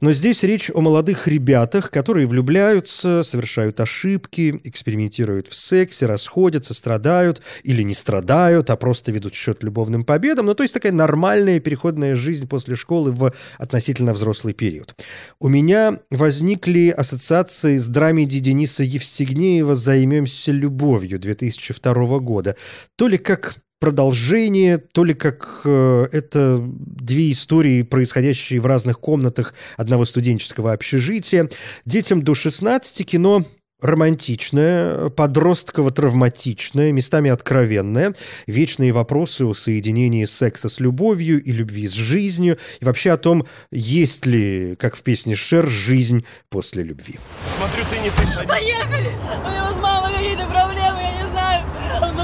Но 0.00 0.12
здесь 0.12 0.42
речь 0.42 0.70
о 0.72 0.80
молодых 0.80 1.28
ребятах, 1.28 1.90
которые 1.90 2.26
влюбляются, 2.26 3.22
совершают 3.22 3.80
ошибки, 3.80 4.58
экспериментируют 4.64 5.48
в 5.48 5.54
сексе, 5.54 6.06
расходятся, 6.06 6.72
страдают 6.72 7.42
или 7.64 7.82
не 7.82 7.92
страдают, 7.92 8.70
а 8.70 8.76
просто 8.76 9.12
ведут 9.12 9.34
счет 9.34 9.62
любовным 9.62 10.04
победам. 10.04 10.46
Ну, 10.46 10.54
то 10.54 10.62
есть 10.62 10.72
такая 10.72 10.92
нормальная 10.92 11.60
переходная 11.60 12.16
жизнь 12.16 12.48
после 12.48 12.76
школы 12.76 13.12
в 13.12 13.32
относительно 13.58 14.14
взрослый 14.14 14.54
период. 14.54 14.94
У 15.38 15.48
меня 15.48 15.98
возникли 16.10 16.88
ассоциации 16.88 17.76
с 17.76 17.86
драмеди 17.86 18.38
Дениса 18.38 18.82
Евстигнеева 18.82 19.74
«Займемся 19.74 20.52
любовью» 20.52 21.18
2002 21.18 22.18
года. 22.20 22.56
То 22.96 23.06
ли 23.06 23.18
как 23.18 23.56
продолжение, 23.80 24.78
то 24.78 25.04
ли 25.04 25.14
как 25.14 25.62
э, 25.64 26.06
это 26.12 26.62
две 26.62 27.32
истории, 27.32 27.82
происходящие 27.82 28.60
в 28.60 28.66
разных 28.66 29.00
комнатах 29.00 29.54
одного 29.76 30.04
студенческого 30.04 30.72
общежития. 30.72 31.48
Детям 31.86 32.22
до 32.22 32.34
16 32.34 33.06
кино 33.06 33.44
романтичное, 33.80 35.08
подростково-травматичное, 35.08 36.92
местами 36.92 37.30
откровенное, 37.30 38.14
вечные 38.46 38.92
вопросы 38.92 39.46
о 39.46 39.54
соединении 39.54 40.26
секса 40.26 40.68
с 40.68 40.80
любовью 40.80 41.42
и 41.42 41.50
любви 41.50 41.88
с 41.88 41.92
жизнью, 41.92 42.58
и 42.80 42.84
вообще 42.84 43.12
о 43.12 43.16
том, 43.16 43.46
есть 43.70 44.26
ли, 44.26 44.76
как 44.78 44.96
в 44.96 45.02
песне 45.02 45.34
Шер, 45.34 45.66
жизнь 45.66 46.26
после 46.50 46.82
любви. 46.82 47.18
Смотрю, 47.56 47.84
ты 47.90 47.98
не 48.00 48.10
ты 48.10 48.30
садись. 48.30 48.50
Поехали! 48.50 49.10
У 49.46 49.50
него 49.50 49.74
с 49.74 49.80
мамой 49.80 50.12
какие-то 50.12 50.44
проблемы, 50.46 51.00
я 51.00 51.22
не 51.22 51.30
знаю. 51.30 51.64
Он 52.02 52.14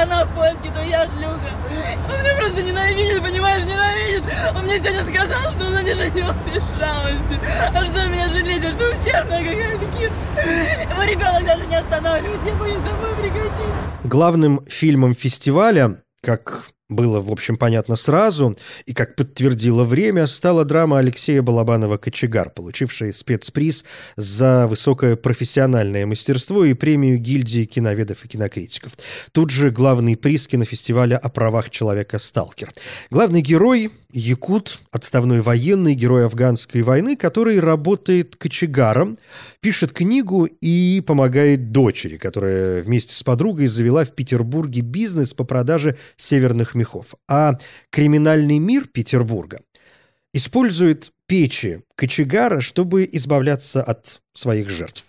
это 0.00 0.14
она 0.14 0.26
польски, 0.26 0.72
то 0.74 0.82
я 0.82 1.06
шлюха. 1.06 1.50
Он 2.08 2.20
меня 2.20 2.34
просто 2.38 2.62
ненавидит, 2.62 3.22
понимаешь, 3.22 3.64
ненавидит. 3.64 4.22
Он 4.54 4.64
мне 4.64 4.78
сегодня 4.78 5.00
сказал, 5.02 5.52
что 5.52 5.66
он 5.66 5.72
на 5.72 5.82
мне 5.82 5.94
женился 5.94 6.50
из 6.54 6.78
жалости. 6.78 7.40
А 7.74 7.84
что 7.84 8.08
меня 8.08 8.28
жалеть, 8.28 8.64
а 8.64 8.70
что 8.72 8.90
ущербная 8.90 9.44
какая-то 9.44 9.98
кит. 9.98 10.12
Его 10.90 11.02
ребенок 11.02 11.44
даже 11.44 11.66
не 11.66 11.76
останавливает, 11.76 12.40
я 12.46 12.54
боюсь 12.54 12.82
домой 12.82 13.14
прикатить. 13.20 14.04
Главным 14.04 14.64
фильмом 14.66 15.14
фестиваля, 15.14 16.02
как 16.22 16.64
было, 16.90 17.20
в 17.20 17.30
общем, 17.30 17.56
понятно 17.56 17.96
сразу, 17.96 18.54
и, 18.84 18.92
как 18.92 19.16
подтвердило 19.16 19.84
время, 19.84 20.26
стала 20.26 20.64
драма 20.64 20.98
Алексея 20.98 21.40
Балабанова 21.40 21.96
«Кочегар», 21.96 22.50
получившая 22.50 23.12
спецприз 23.12 23.84
за 24.16 24.66
высокое 24.66 25.16
профессиональное 25.16 26.04
мастерство 26.04 26.64
и 26.64 26.74
премию 26.74 27.18
гильдии 27.18 27.64
киноведов 27.64 28.24
и 28.24 28.28
кинокритиков. 28.28 28.92
Тут 29.32 29.50
же 29.50 29.70
главный 29.70 30.16
приз 30.16 30.46
кинофестиваля 30.46 31.16
о 31.16 31.28
правах 31.28 31.70
человека 31.70 32.18
«Сталкер». 32.18 32.72
Главный 33.10 33.40
герой– 33.40 33.90
якут, 34.12 34.80
отставной 34.90 35.40
военный, 35.40 35.94
герой 35.94 36.26
афганской 36.26 36.82
войны, 36.82 37.16
который 37.16 37.60
работает 37.60 38.36
кочегаром, 38.36 39.16
пишет 39.60 39.92
книгу 39.92 40.46
и 40.60 41.02
помогает 41.06 41.72
дочери, 41.72 42.16
которая 42.16 42.82
вместе 42.82 43.14
с 43.14 43.22
подругой 43.22 43.66
завела 43.66 44.04
в 44.04 44.14
Петербурге 44.14 44.80
бизнес 44.80 45.32
по 45.34 45.44
продаже 45.44 45.96
северных 46.16 46.74
мехов. 46.80 47.14
А 47.28 47.58
криминальный 47.90 48.58
мир 48.58 48.88
Петербурга 48.88 49.60
использует 50.32 51.12
печи 51.26 51.82
кочегара, 51.94 52.60
чтобы 52.60 53.08
избавляться 53.12 53.82
от 53.82 54.20
своих 54.32 54.70
жертв. 54.70 55.04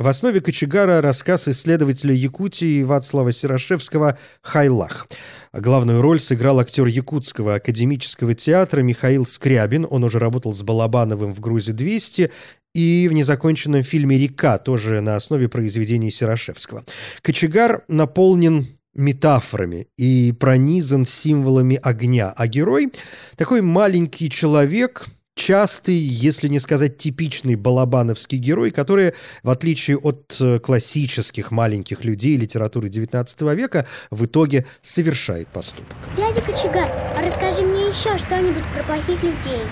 В 0.00 0.08
основе 0.08 0.40
кочегара 0.40 1.02
рассказ 1.02 1.46
исследователя 1.46 2.14
Якутии 2.14 2.82
Вацлава 2.82 3.32
Сирошевского 3.32 4.18
«Хайлах». 4.40 5.06
Главную 5.52 6.00
роль 6.00 6.18
сыграл 6.18 6.58
актер 6.58 6.86
Якутского 6.86 7.56
академического 7.56 8.32
театра 8.32 8.80
Михаил 8.80 9.26
Скрябин. 9.26 9.86
Он 9.90 10.02
уже 10.02 10.18
работал 10.18 10.54
с 10.54 10.62
Балабановым 10.62 11.34
в 11.34 11.40
«Грузе-200» 11.40 12.32
и 12.74 13.08
в 13.10 13.12
незаконченном 13.12 13.82
фильме 13.82 14.16
«Река», 14.16 14.56
тоже 14.56 15.02
на 15.02 15.16
основе 15.16 15.50
произведений 15.50 16.10
Сирошевского. 16.10 16.82
Кочегар 17.20 17.84
наполнен 17.88 18.66
метафорами 19.00 19.88
и 19.96 20.32
пронизан 20.38 21.04
символами 21.04 21.78
огня, 21.82 22.32
а 22.36 22.46
герой– 22.46 22.92
такой 23.36 23.62
маленький 23.62 24.30
человек– 24.30 25.06
частый, 25.40 25.94
если 25.94 26.48
не 26.48 26.60
сказать 26.60 26.98
типичный 26.98 27.54
балабановский 27.54 28.38
герой, 28.38 28.70
который, 28.70 29.14
в 29.42 29.50
отличие 29.50 29.96
от 29.96 30.36
э, 30.38 30.58
классических 30.58 31.50
маленьких 31.50 32.04
людей 32.04 32.36
литературы 32.36 32.88
XIX 32.88 33.54
века, 33.54 33.86
в 34.10 34.26
итоге 34.26 34.66
совершает 34.82 35.48
поступок. 35.48 35.96
Дядя 36.16 36.42
Кочегар, 36.42 36.90
а 37.16 37.22
расскажи 37.24 37.62
мне 37.62 37.88
еще 37.88 38.18
что-нибудь 38.18 38.64
про 38.74 38.82
плохих 38.84 39.22
людей. 39.22 39.62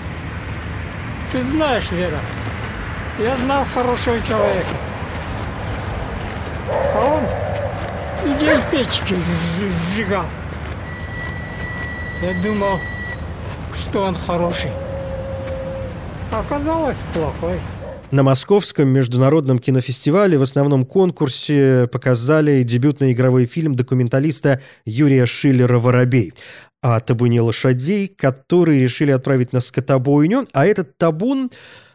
Ты 1.31 1.43
знаешь, 1.43 1.91
Вера, 1.91 2.19
я 3.19 3.37
знал 3.37 3.63
хорошего 3.65 4.19
человека. 4.27 4.75
А 6.95 7.15
он 7.15 7.48
людей 8.25 8.57
печки 8.71 9.15
сжигал. 9.93 10.25
Я 12.21 12.33
думал, 12.43 12.79
что 13.79 14.03
он 14.03 14.15
хороший. 14.15 14.71
Оказалось 16.31 16.97
плохой. 17.13 17.59
На 18.11 18.23
Московском 18.23 18.89
международном 18.89 19.59
кинофестивале 19.59 20.37
в 20.37 20.41
основном 20.41 20.85
конкурсе 20.85 21.87
показали 21.91 22.63
дебютный 22.63 23.11
игровой 23.11 23.45
фильм 23.45 23.75
документалиста 23.75 24.59
Юрия 24.83 25.27
Шиллера 25.27 25.77
«Воробей» 25.77 26.33
о 26.81 26.99
табуне 27.01 27.41
лошадей, 27.41 28.07
которые 28.07 28.81
решили 28.81 29.11
отправить 29.11 29.53
на 29.53 29.59
скотобойню, 29.59 30.47
а 30.53 30.65
этот 30.65 30.97
табун 30.97 31.51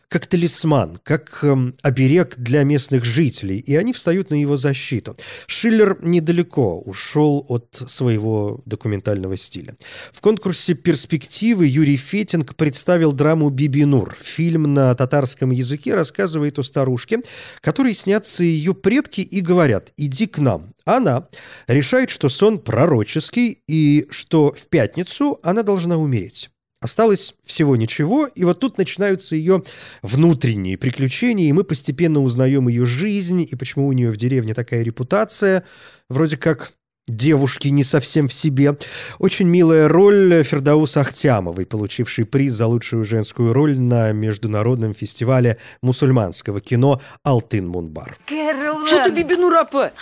как 0.09 0.27
талисман, 0.27 0.99
как 1.03 1.41
эм, 1.43 1.75
оберег 1.83 2.37
для 2.37 2.63
местных 2.65 3.05
жителей, 3.05 3.59
и 3.59 3.77
они 3.77 3.93
встают 3.93 4.31
на 4.31 4.35
его 4.35 4.57
защиту. 4.57 5.17
Шиллер 5.47 5.99
недалеко 6.03 6.81
ушел 6.81 7.45
от 7.49 7.83
своего 7.87 8.61
документального 8.65 9.37
стиля. 9.37 9.75
В 10.13 10.21
конкурсе 10.21 10.75
«Перспективы» 10.75 11.67
Юрий 11.67 11.97
Фетинг 11.97 12.55
представил 12.55 13.13
драму 13.13 13.51
«Биби 13.51 13.85
Нур». 13.85 14.17
Фильм 14.23 14.75
на 14.75 14.95
татарском 14.95 15.51
языке 15.51 15.95
рассказывает 15.95 16.59
о 16.59 16.63
старушке, 16.63 17.21
которой 17.61 17.95
снятся 17.95 18.45
ее 18.45 18.75
предки 18.75 19.21
и 19.21 19.41
говорят 19.41 19.93
«иди 19.97 20.27
к 20.27 20.39
нам». 20.39 20.75
Она 20.85 21.29
решает, 21.67 22.11
что 22.11 22.29
сон 22.29 22.59
пророческий 22.59 23.63
и 23.67 24.07
что 24.11 24.53
в 24.53 24.69
пятницу 24.69 25.41
она 25.43 25.63
должна 25.63 25.97
умереть. 25.97 26.51
Осталось 26.85 27.35
всего 27.43 27.77
ничего, 27.77 28.27
и 28.27 28.45
вот 28.45 28.61
тут 28.61 28.77
начинаются 28.77 29.35
ее 29.35 29.63
внутренние 30.03 30.77
приключения, 30.77 31.49
и 31.49 31.53
мы 31.53 31.65
постепенно 31.65 32.21
узнаем 32.21 32.69
ее 32.69 32.85
жизнь, 32.85 33.41
и 33.41 33.57
почему 33.57 33.87
у 33.87 33.93
нее 33.93 34.11
в 34.11 34.19
деревне 34.19 34.53
такая 34.53 34.83
репутация, 34.83 35.65
вроде 36.11 36.37
как 36.37 36.75
девушки 37.09 37.69
не 37.69 37.85
совсем 37.85 38.29
в 38.29 38.33
себе. 38.33 38.77
Очень 39.19 39.47
милая 39.47 39.89
роль 39.89 40.43
Фердаус 40.43 40.97
Ахтямовой, 40.97 41.67
получившей 41.67 42.25
приз 42.25 42.53
за 42.53 42.67
лучшую 42.67 43.05
женскую 43.05 43.53
роль 43.53 43.79
на 43.79 44.13
международном 44.13 44.95
фестивале 44.95 45.59
мусульманского 45.83 46.61
кино 46.61 47.01
«Алтын 47.23 47.69
Мунбар». 47.69 48.17
Что 48.27 49.05
ты 49.05 49.11
бибину 49.11 49.51
рапы? 49.51 49.93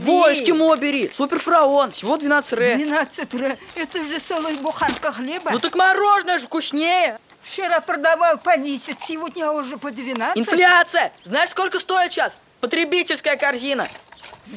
Войски 0.00 0.50
бери. 0.80 1.10
Суперфараон. 1.14 1.90
Всего 1.92 2.16
12 2.16 2.52
ре. 2.54 2.76
12 2.76 3.34
ре. 3.34 3.58
Это 3.74 4.04
же 4.04 4.18
целая 4.26 4.56
буханка 4.56 5.12
хлеба. 5.12 5.50
Ну 5.50 5.58
так 5.58 5.74
мороженое 5.74 6.38
же 6.38 6.46
вкуснее. 6.46 7.18
Вчера 7.42 7.80
продавал 7.80 8.38
по 8.38 8.56
10, 8.56 8.96
сегодня 9.08 9.50
уже 9.50 9.78
по 9.78 9.90
12. 9.90 10.36
Инфляция! 10.36 11.10
Знаешь, 11.24 11.50
сколько 11.50 11.80
стоит 11.80 12.12
сейчас? 12.12 12.36
Потребительская 12.60 13.36
корзина. 13.36 13.88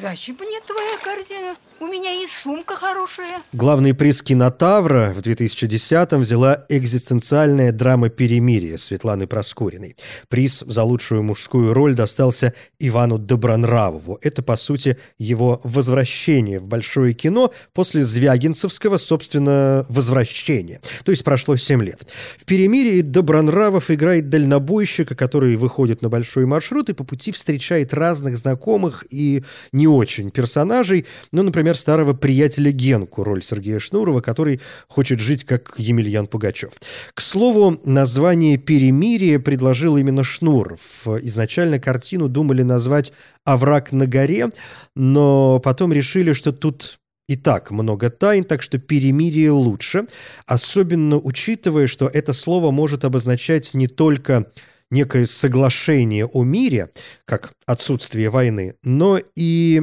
Зачем 0.00 0.36
мне 0.38 0.60
твоя 0.60 0.96
корзина? 1.02 1.56
У 1.80 1.86
меня 1.86 2.12
есть 2.12 2.32
сумка 2.42 2.76
хорошая. 2.76 3.42
Главный 3.52 3.94
приз 3.94 4.22
кинотавра 4.22 5.12
в 5.14 5.18
2010-м 5.18 6.20
взяла 6.20 6.64
экзистенциальная 6.68 7.72
драма 7.72 8.10
«Перемирие» 8.10 8.78
Светланы 8.78 9.26
Проскуриной. 9.26 9.96
Приз 10.28 10.62
за 10.64 10.84
лучшую 10.84 11.24
мужскую 11.24 11.74
роль 11.74 11.94
достался 11.94 12.54
Ивану 12.78 13.18
Добронравову. 13.18 14.18
Это, 14.22 14.42
по 14.42 14.56
сути, 14.56 14.98
его 15.18 15.60
возвращение 15.64 16.60
в 16.60 16.68
большое 16.68 17.12
кино 17.12 17.52
после 17.72 18.04
Звягинцевского, 18.04 18.96
собственно, 18.96 19.84
возвращения. 19.88 20.80
То 21.04 21.10
есть 21.10 21.24
прошло 21.24 21.56
7 21.56 21.82
лет. 21.82 22.06
В 22.38 22.44
«Перемирии» 22.44 23.00
Добронравов 23.00 23.90
играет 23.90 24.28
дальнобойщика, 24.28 25.16
который 25.16 25.56
выходит 25.56 26.02
на 26.02 26.08
большой 26.08 26.46
маршрут 26.46 26.88
и 26.88 26.94
по 26.94 27.02
пути 27.02 27.32
встречает 27.32 27.92
разных 27.92 28.38
знакомых 28.38 29.04
и 29.10 29.42
не 29.72 29.88
очень 29.88 30.30
персонажей. 30.30 31.06
Ну, 31.32 31.42
например, 31.42 31.63
например, 31.64 31.80
старого 31.80 32.12
приятеля 32.12 32.72
Генку, 32.72 33.24
роль 33.24 33.42
Сергея 33.42 33.78
Шнурова, 33.78 34.20
который 34.20 34.60
хочет 34.86 35.18
жить 35.18 35.44
как 35.44 35.74
Емельян 35.78 36.26
Пугачев. 36.26 36.72
К 37.14 37.22
слову, 37.22 37.80
название 37.84 38.58
«Перемирие» 38.58 39.40
предложил 39.40 39.96
именно 39.96 40.24
Шнуров. 40.24 41.06
Изначально 41.22 41.78
картину 41.78 42.28
думали 42.28 42.60
назвать 42.60 43.14
«Овраг 43.44 43.92
на 43.92 44.06
горе», 44.06 44.50
но 44.94 45.58
потом 45.58 45.90
решили, 45.94 46.34
что 46.34 46.52
тут 46.52 46.98
и 47.30 47.36
так 47.36 47.70
много 47.70 48.10
тайн, 48.10 48.44
так 48.44 48.60
что 48.60 48.76
перемирие 48.76 49.50
лучше, 49.50 50.04
особенно 50.44 51.16
учитывая, 51.16 51.86
что 51.86 52.08
это 52.08 52.34
слово 52.34 52.72
может 52.72 53.06
обозначать 53.06 53.72
не 53.72 53.86
только 53.86 54.44
некое 54.90 55.24
соглашение 55.24 56.26
о 56.26 56.44
мире, 56.44 56.90
как 57.24 57.54
отсутствие 57.64 58.28
войны, 58.28 58.74
но 58.82 59.18
и 59.34 59.80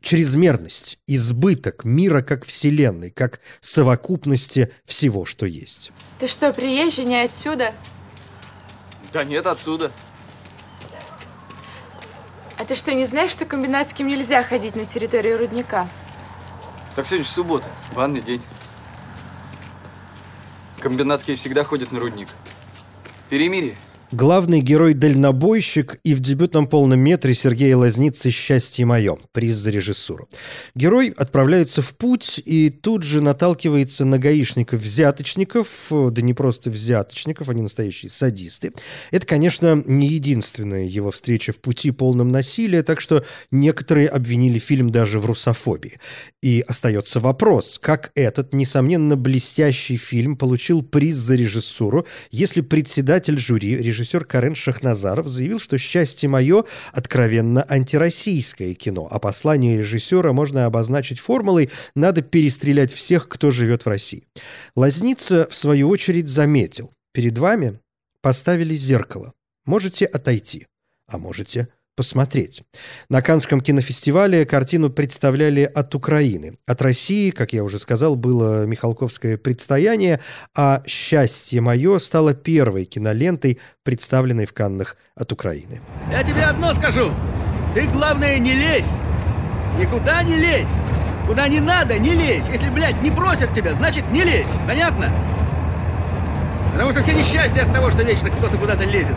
чрезмерность, 0.00 0.98
избыток 1.06 1.84
мира 1.84 2.22
как 2.22 2.44
вселенной, 2.44 3.10
как 3.10 3.40
совокупности 3.60 4.72
всего, 4.84 5.24
что 5.24 5.46
есть. 5.46 5.92
Ты 6.18 6.26
что, 6.26 6.52
приезжий, 6.52 7.04
не 7.04 7.22
отсюда? 7.22 7.74
Да 9.12 9.24
нет, 9.24 9.46
отсюда. 9.46 9.90
А 12.56 12.64
ты 12.64 12.74
что, 12.74 12.92
не 12.92 13.06
знаешь, 13.06 13.30
что 13.30 13.46
комбинатским 13.46 14.06
нельзя 14.06 14.42
ходить 14.42 14.76
на 14.76 14.84
территорию 14.84 15.38
рудника? 15.38 15.88
Так 16.94 17.06
сегодня 17.06 17.24
же 17.24 17.30
суббота, 17.30 17.68
банный 17.94 18.20
день. 18.20 18.42
Комбинатские 20.80 21.36
всегда 21.36 21.64
ходят 21.64 21.92
на 21.92 22.00
рудник. 22.00 22.28
Перемирие. 23.28 23.76
Главный 24.12 24.60
герой-дальнобойщик 24.60 26.00
и 26.02 26.14
в 26.14 26.20
дебютном 26.20 26.66
полном 26.66 26.98
метре 26.98 27.32
Сергея 27.32 27.76
Лазницы 27.76 28.32
«Счастье 28.32 28.84
мое» 28.84 29.16
приз 29.30 29.54
за 29.54 29.70
режиссуру. 29.70 30.28
Герой 30.74 31.14
отправляется 31.16 31.80
в 31.80 31.96
путь 31.96 32.42
и 32.44 32.70
тут 32.70 33.04
же 33.04 33.20
наталкивается 33.20 34.04
на 34.04 34.18
гаишников-взяточников, 34.18 35.68
да 35.90 36.22
не 36.22 36.34
просто 36.34 36.70
взяточников, 36.70 37.50
они 37.50 37.62
настоящие 37.62 38.10
садисты. 38.10 38.72
Это, 39.12 39.28
конечно, 39.28 39.80
не 39.86 40.08
единственная 40.08 40.86
его 40.86 41.12
встреча 41.12 41.52
в 41.52 41.60
пути 41.60 41.92
полном 41.92 42.32
насилия, 42.32 42.82
так 42.82 43.00
что 43.00 43.24
некоторые 43.52 44.08
обвинили 44.08 44.58
фильм 44.58 44.90
даже 44.90 45.20
в 45.20 45.26
русофобии. 45.26 46.00
И 46.42 46.64
остается 46.66 47.20
вопрос, 47.20 47.78
как 47.78 48.10
этот, 48.16 48.54
несомненно, 48.54 49.14
блестящий 49.14 49.96
фильм 49.96 50.36
получил 50.36 50.82
приз 50.82 51.14
за 51.14 51.36
режиссуру, 51.36 52.08
если 52.32 52.60
председатель 52.60 53.38
жюри, 53.38 53.76
режиссер 53.76 53.99
режиссер 54.00 54.24
Карен 54.24 54.54
Шахназаров 54.54 55.28
заявил, 55.28 55.60
что 55.60 55.78
«Счастье 55.78 56.28
мое» 56.28 56.64
откровенно 56.92 57.64
антироссийское 57.68 58.74
кино, 58.74 59.06
а 59.10 59.18
послание 59.18 59.78
режиссера 59.78 60.32
можно 60.32 60.64
обозначить 60.64 61.20
формулой 61.20 61.70
«надо 61.94 62.22
перестрелять 62.22 62.92
всех, 62.92 63.28
кто 63.28 63.50
живет 63.50 63.84
в 63.84 63.88
России». 63.88 64.24
Лазница, 64.74 65.46
в 65.50 65.54
свою 65.54 65.88
очередь, 65.88 66.28
заметил 66.28 66.90
«перед 67.12 67.36
вами 67.36 67.78
поставили 68.22 68.74
зеркало. 68.74 69.32
Можете 69.66 70.06
отойти, 70.06 70.66
а 71.06 71.18
можете 71.18 71.68
посмотреть. 72.00 72.62
На 73.10 73.20
Канском 73.20 73.60
кинофестивале 73.60 74.46
картину 74.46 74.88
представляли 74.88 75.64
от 75.64 75.94
Украины. 75.94 76.56
От 76.66 76.80
России, 76.80 77.28
как 77.28 77.52
я 77.52 77.62
уже 77.62 77.78
сказал, 77.78 78.16
было 78.16 78.64
Михалковское 78.64 79.36
предстояние, 79.36 80.18
а 80.56 80.82
«Счастье 80.86 81.60
мое» 81.60 81.98
стало 81.98 82.32
первой 82.32 82.86
кинолентой, 82.86 83.58
представленной 83.82 84.46
в 84.46 84.54
Каннах 84.54 84.96
от 85.14 85.30
Украины. 85.30 85.82
Я 86.10 86.22
тебе 86.22 86.44
одно 86.44 86.72
скажу. 86.72 87.12
Ты, 87.74 87.86
главное, 87.88 88.38
не 88.38 88.54
лезь. 88.54 88.92
Никуда 89.78 90.22
не 90.22 90.36
лезь. 90.36 90.74
Куда 91.26 91.48
не 91.48 91.60
надо, 91.60 91.98
не 91.98 92.14
лезь. 92.14 92.46
Если, 92.50 92.70
блядь, 92.70 93.02
не 93.02 93.10
просят 93.10 93.52
тебя, 93.52 93.74
значит, 93.74 94.10
не 94.10 94.24
лезь. 94.24 94.48
Понятно? 94.66 95.12
Потому 96.72 96.92
что 96.92 97.02
все 97.02 97.12
несчастья 97.12 97.64
от 97.64 97.74
того, 97.74 97.90
что 97.90 98.02
вечно 98.04 98.30
кто-то 98.30 98.56
куда-то 98.56 98.84
лезет. 98.84 99.16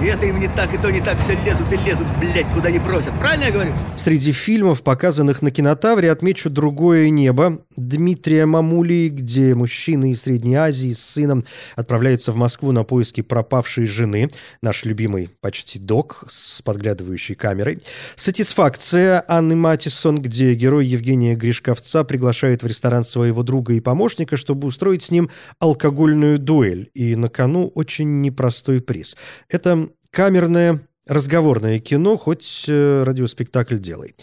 Это 0.00 0.26
им 0.26 0.38
не 0.38 0.48
так, 0.48 0.72
и 0.74 0.78
то 0.78 0.90
не 0.90 1.00
так, 1.00 1.18
все 1.20 1.34
лезут 1.42 1.72
и 1.72 1.76
лезут, 1.76 2.06
блядь, 2.20 2.46
куда 2.52 2.70
не 2.70 2.78
просят. 2.78 3.18
Правильно 3.18 3.44
я 3.44 3.50
говорю? 3.50 3.72
Среди 3.96 4.30
фильмов, 4.30 4.82
показанных 4.82 5.40
на 5.40 5.50
кинотавре, 5.50 6.10
отмечу 6.10 6.50
«Другое 6.50 7.08
небо» 7.08 7.60
Дмитрия 7.76 8.44
Мамули, 8.44 9.08
где 9.08 9.54
мужчина 9.54 10.10
из 10.10 10.22
Средней 10.22 10.56
Азии 10.56 10.92
с 10.92 11.00
сыном 11.00 11.44
отправляется 11.76 12.30
в 12.30 12.36
Москву 12.36 12.72
на 12.72 12.84
поиски 12.84 13.22
пропавшей 13.22 13.86
жены. 13.86 14.28
Наш 14.60 14.84
любимый 14.84 15.30
почти 15.40 15.78
док 15.78 16.24
с 16.28 16.60
подглядывающей 16.60 17.34
камерой. 17.34 17.78
«Сатисфакция» 18.16 19.24
Анны 19.26 19.56
Матисон, 19.56 20.20
где 20.20 20.54
герой 20.54 20.86
Евгения 20.86 21.34
Гришковца 21.34 22.04
приглашает 22.04 22.62
в 22.62 22.66
ресторан 22.66 23.02
своего 23.02 23.42
друга 23.42 23.72
и 23.72 23.80
помощника, 23.80 24.36
чтобы 24.36 24.68
устроить 24.68 25.04
с 25.04 25.10
ним 25.10 25.30
алкогольную 25.58 26.38
дуэль. 26.38 26.90
И 26.92 27.16
на 27.16 27.30
кону 27.30 27.72
очень 27.74 28.20
непростой 28.20 28.82
приз. 28.82 29.16
Это 29.48 29.85
камерное 30.16 30.80
разговорное 31.06 31.78
кино, 31.78 32.16
хоть 32.16 32.64
э, 32.68 33.02
радиоспектакль 33.04 33.76
делай. 33.76 34.14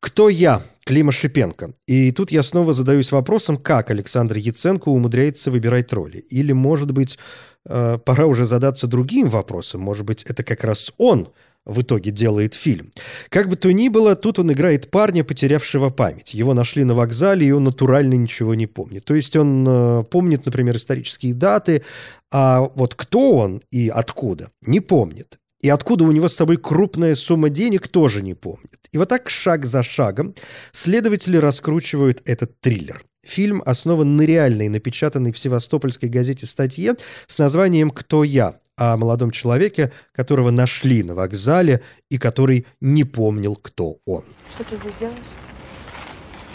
«Кто 0.00 0.30
я?» 0.30 0.62
Клима 0.86 1.12
Шипенко. 1.12 1.74
И 1.86 2.12
тут 2.12 2.32
я 2.32 2.42
снова 2.42 2.72
задаюсь 2.72 3.12
вопросом, 3.12 3.58
как 3.58 3.90
Александр 3.90 4.36
Яценко 4.36 4.88
умудряется 4.88 5.50
выбирать 5.50 5.92
роли. 5.92 6.24
Или, 6.30 6.52
может 6.52 6.92
быть, 6.92 7.18
э, 7.66 7.98
пора 7.98 8.24
уже 8.24 8.46
задаться 8.46 8.86
другим 8.86 9.28
вопросом. 9.28 9.82
Может 9.82 10.06
быть, 10.06 10.22
это 10.22 10.44
как 10.44 10.64
раз 10.64 10.92
он 10.96 11.28
в 11.66 11.80
итоге 11.80 12.10
делает 12.10 12.54
фильм. 12.54 12.90
Как 13.28 13.48
бы 13.48 13.56
то 13.56 13.72
ни 13.72 13.88
было, 13.88 14.16
тут 14.16 14.38
он 14.38 14.52
играет 14.52 14.90
парня, 14.90 15.24
потерявшего 15.24 15.90
память. 15.90 16.34
Его 16.34 16.54
нашли 16.54 16.84
на 16.84 16.94
вокзале, 16.94 17.46
и 17.46 17.50
он 17.52 17.64
натурально 17.64 18.14
ничего 18.14 18.54
не 18.54 18.66
помнит. 18.66 19.04
То 19.04 19.14
есть 19.14 19.34
он 19.36 19.66
э, 19.66 20.04
помнит, 20.04 20.44
например, 20.44 20.76
исторические 20.76 21.34
даты, 21.34 21.82
а 22.30 22.60
вот 22.74 22.94
кто 22.94 23.36
он 23.36 23.62
и 23.70 23.88
откуда, 23.88 24.50
не 24.66 24.80
помнит. 24.80 25.38
И 25.60 25.70
откуда 25.70 26.04
у 26.04 26.12
него 26.12 26.28
с 26.28 26.34
собой 26.34 26.58
крупная 26.58 27.14
сумма 27.14 27.48
денег, 27.48 27.88
тоже 27.88 28.20
не 28.20 28.34
помнит. 28.34 28.78
И 28.92 28.98
вот 28.98 29.08
так 29.08 29.30
шаг 29.30 29.64
за 29.64 29.82
шагом 29.82 30.34
следователи 30.72 31.38
раскручивают 31.38 32.20
этот 32.26 32.60
триллер. 32.60 33.02
Фильм 33.26 33.62
основан 33.64 34.16
на 34.16 34.22
реальной, 34.22 34.68
напечатанной 34.68 35.32
в 35.32 35.38
Севастопольской 35.38 36.08
газете 36.08 36.46
статье 36.46 36.94
с 37.26 37.38
названием 37.38 37.90
«Кто 37.90 38.24
я?», 38.24 38.54
о 38.76 38.96
молодом 38.96 39.30
человеке, 39.30 39.92
которого 40.12 40.50
нашли 40.50 41.02
на 41.02 41.14
вокзале 41.14 41.80
и 42.10 42.18
который 42.18 42.66
не 42.80 43.04
помнил, 43.04 43.56
кто 43.56 43.98
он. 44.04 44.24
Что 44.50 44.64
ты 44.64 44.76
здесь 44.76 44.94
делаешь? 44.98 45.18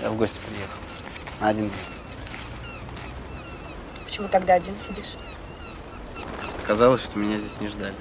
Я 0.01 0.11
в 0.11 0.17
гости 0.17 0.37
приехал. 0.49 0.77
На 1.39 1.49
один 1.49 1.63
день. 1.63 1.73
Почему 4.05 4.27
тогда 4.27 4.55
один 4.55 4.73
сидишь? 4.77 5.15
Казалось, 6.67 7.01
что 7.01 7.17
меня 7.17 7.37
здесь 7.37 7.61
не 7.61 7.67
ждали. 7.67 7.95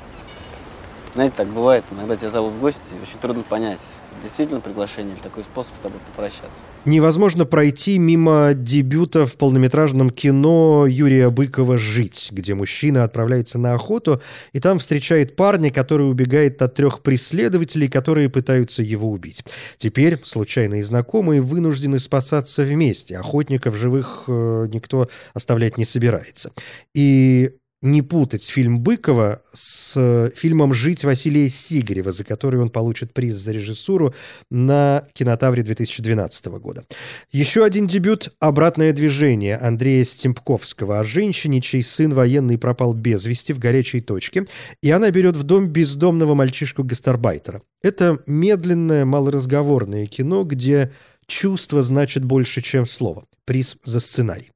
Знаете, 1.15 1.35
так 1.37 1.49
бывает. 1.49 1.85
Иногда 1.91 2.17
тебя 2.17 2.31
зовут 2.31 2.55
в 2.55 2.61
гости, 2.61 2.95
и 2.99 3.03
очень 3.03 3.19
трудно 3.21 3.43
понять, 3.43 3.81
действительно 4.23 4.61
приглашение 4.61 5.15
или 5.15 5.21
такой 5.21 5.43
способ 5.45 5.75
с 5.77 5.81
тобой 5.81 6.01
попрощаться. 6.07 6.63
Невозможно 6.85 7.45
пройти 7.45 7.99
мимо 7.99 8.53
дебюта 8.55 9.27
в 9.27 9.37
полнометражном 9.37 10.11
кино 10.11 10.87
Юрия 10.89 11.31
Быкова 11.31 11.79
«Жить», 11.79 12.29
где 12.33 12.55
мужчина 12.55 13.05
отправляется 13.05 13.59
на 13.59 13.75
охоту 13.75 14.21
и 14.53 14.61
там 14.61 14.79
встречает 14.79 15.37
парня, 15.37 15.71
который 15.71 16.11
убегает 16.11 16.61
от 16.63 16.75
трех 16.75 17.03
преследователей, 17.03 17.89
которые 17.89 18.29
пытаются 18.29 18.83
его 18.83 19.11
убить. 19.11 19.45
Теперь 19.77 20.19
случайные 20.23 20.85
знакомые 20.85 21.41
вынуждены 21.41 21.99
спасаться 21.99 22.63
вместе. 22.63 23.17
Охотников 23.17 23.77
живых 23.77 24.25
э, 24.29 24.67
никто 24.73 25.09
оставлять 25.35 25.79
не 25.79 25.85
собирается. 25.85 26.53
И 26.95 27.58
не 27.81 28.03
путать 28.03 28.45
фильм 28.45 28.81
Быкова 28.81 29.41
с 29.53 29.95
э, 29.97 30.31
фильмом 30.35 30.75
«Жить» 30.75 31.05
Василия 31.05 31.49
Сигарева, 31.49 32.11
за 32.11 32.25
который 32.25 32.61
он 32.61 32.71
получит 32.71 33.13
приз 33.13 33.35
за 33.35 33.53
режиссуру 33.53 34.15
на 34.51 35.07
кинотавре 35.13 35.63
2012 35.63 36.47
года. 36.47 36.85
Еще 37.31 37.65
один 37.65 37.87
дебют 37.87 38.35
«Обратное 38.41 38.93
движение» 38.93 39.57
Андрея 39.57 40.03
Стемпковского 40.03 40.99
о 40.99 41.05
женщине, 41.05 41.61
чей 41.61 41.85
сын 41.85 42.13
военный 42.13 42.59
пропал 42.59 42.95
без 42.95 43.25
вести 43.27 43.53
в 43.53 43.61
горячей 43.61 44.01
точке, 44.01 44.47
и 44.83 44.91
она 44.91 45.11
берет 45.11 45.37
в 45.37 45.45
дом 45.45 45.69
бездомного 45.69 46.35
мальчишку-гастарбайтера. 46.35 47.63
Это 47.83 48.19
медленное, 48.27 49.05
малоразговорное 49.05 50.07
кино, 50.07 50.43
где 50.43 50.91
чувство 51.29 51.83
значит 51.83 52.25
больше, 52.25 52.61
чем 52.61 52.87
слово. 52.87 53.25
Приз 53.45 53.77
за 53.85 54.01
сценарий. 54.01 54.51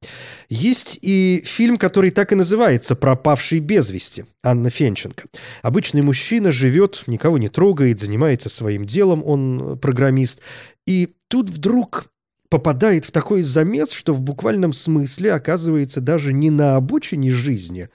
Есть 0.49 0.99
и 1.01 1.41
фильм, 1.45 1.77
который 1.77 2.11
так 2.11 2.31
и 2.31 2.35
называется 2.35 2.95
«Пропавший 2.95 3.59
без 3.59 3.89
вести» 3.89 4.25
Анна 4.43 4.69
Фенченко. 4.69 5.23
Обычный 5.61 6.01
мужчина 6.01 6.51
живет, 6.51 7.03
никого 7.07 7.37
не 7.37 7.49
трогает, 7.49 7.99
занимается 7.99 8.49
своим 8.49 8.85
делом, 8.85 9.23
он 9.25 9.79
программист. 9.79 10.41
И 10.85 11.15
тут 11.27 11.49
вдруг 11.49 12.07
попадает 12.49 13.05
в 13.05 13.11
такой 13.11 13.41
замес, 13.41 13.91
что 13.91 14.13
в 14.13 14.21
буквальном 14.21 14.73
смысле 14.73 15.33
оказывается 15.33 16.01
даже 16.01 16.33
не 16.33 16.51
на 16.51 16.75
обочине 16.75 17.31
жизни, 17.31 17.89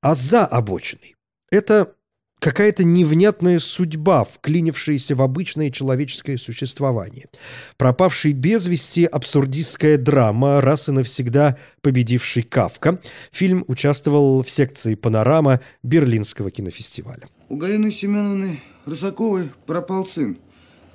а 0.00 0.14
за 0.14 0.44
обочиной. 0.44 1.14
Это 1.52 1.94
какая-то 2.42 2.82
невнятная 2.82 3.60
судьба, 3.60 4.24
вклинившаяся 4.24 5.14
в 5.14 5.22
обычное 5.22 5.70
человеческое 5.70 6.36
существование. 6.36 7.26
Пропавший 7.76 8.32
без 8.32 8.66
вести 8.66 9.04
абсурдистская 9.04 9.96
драма, 9.96 10.60
раз 10.60 10.88
и 10.88 10.92
навсегда 10.92 11.56
победивший 11.82 12.42
Кавка. 12.42 12.98
Фильм 13.30 13.64
участвовал 13.68 14.42
в 14.42 14.50
секции 14.50 14.96
«Панорама» 14.96 15.60
Берлинского 15.84 16.50
кинофестиваля. 16.50 17.28
У 17.48 17.56
Галины 17.56 17.92
Семеновны 17.92 18.60
Рысаковой 18.86 19.50
пропал 19.66 20.04
сын. 20.04 20.36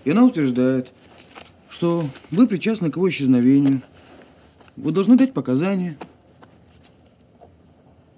И 0.04 0.12
она 0.12 0.26
утверждает, 0.26 0.92
что 1.70 2.10
вы 2.30 2.48
причастны 2.48 2.92
к 2.92 2.98
его 2.98 3.10
исчезновению. 3.10 3.82
Вы 4.76 4.92
должны 4.92 5.16
дать 5.18 5.34
показания. 5.34 5.98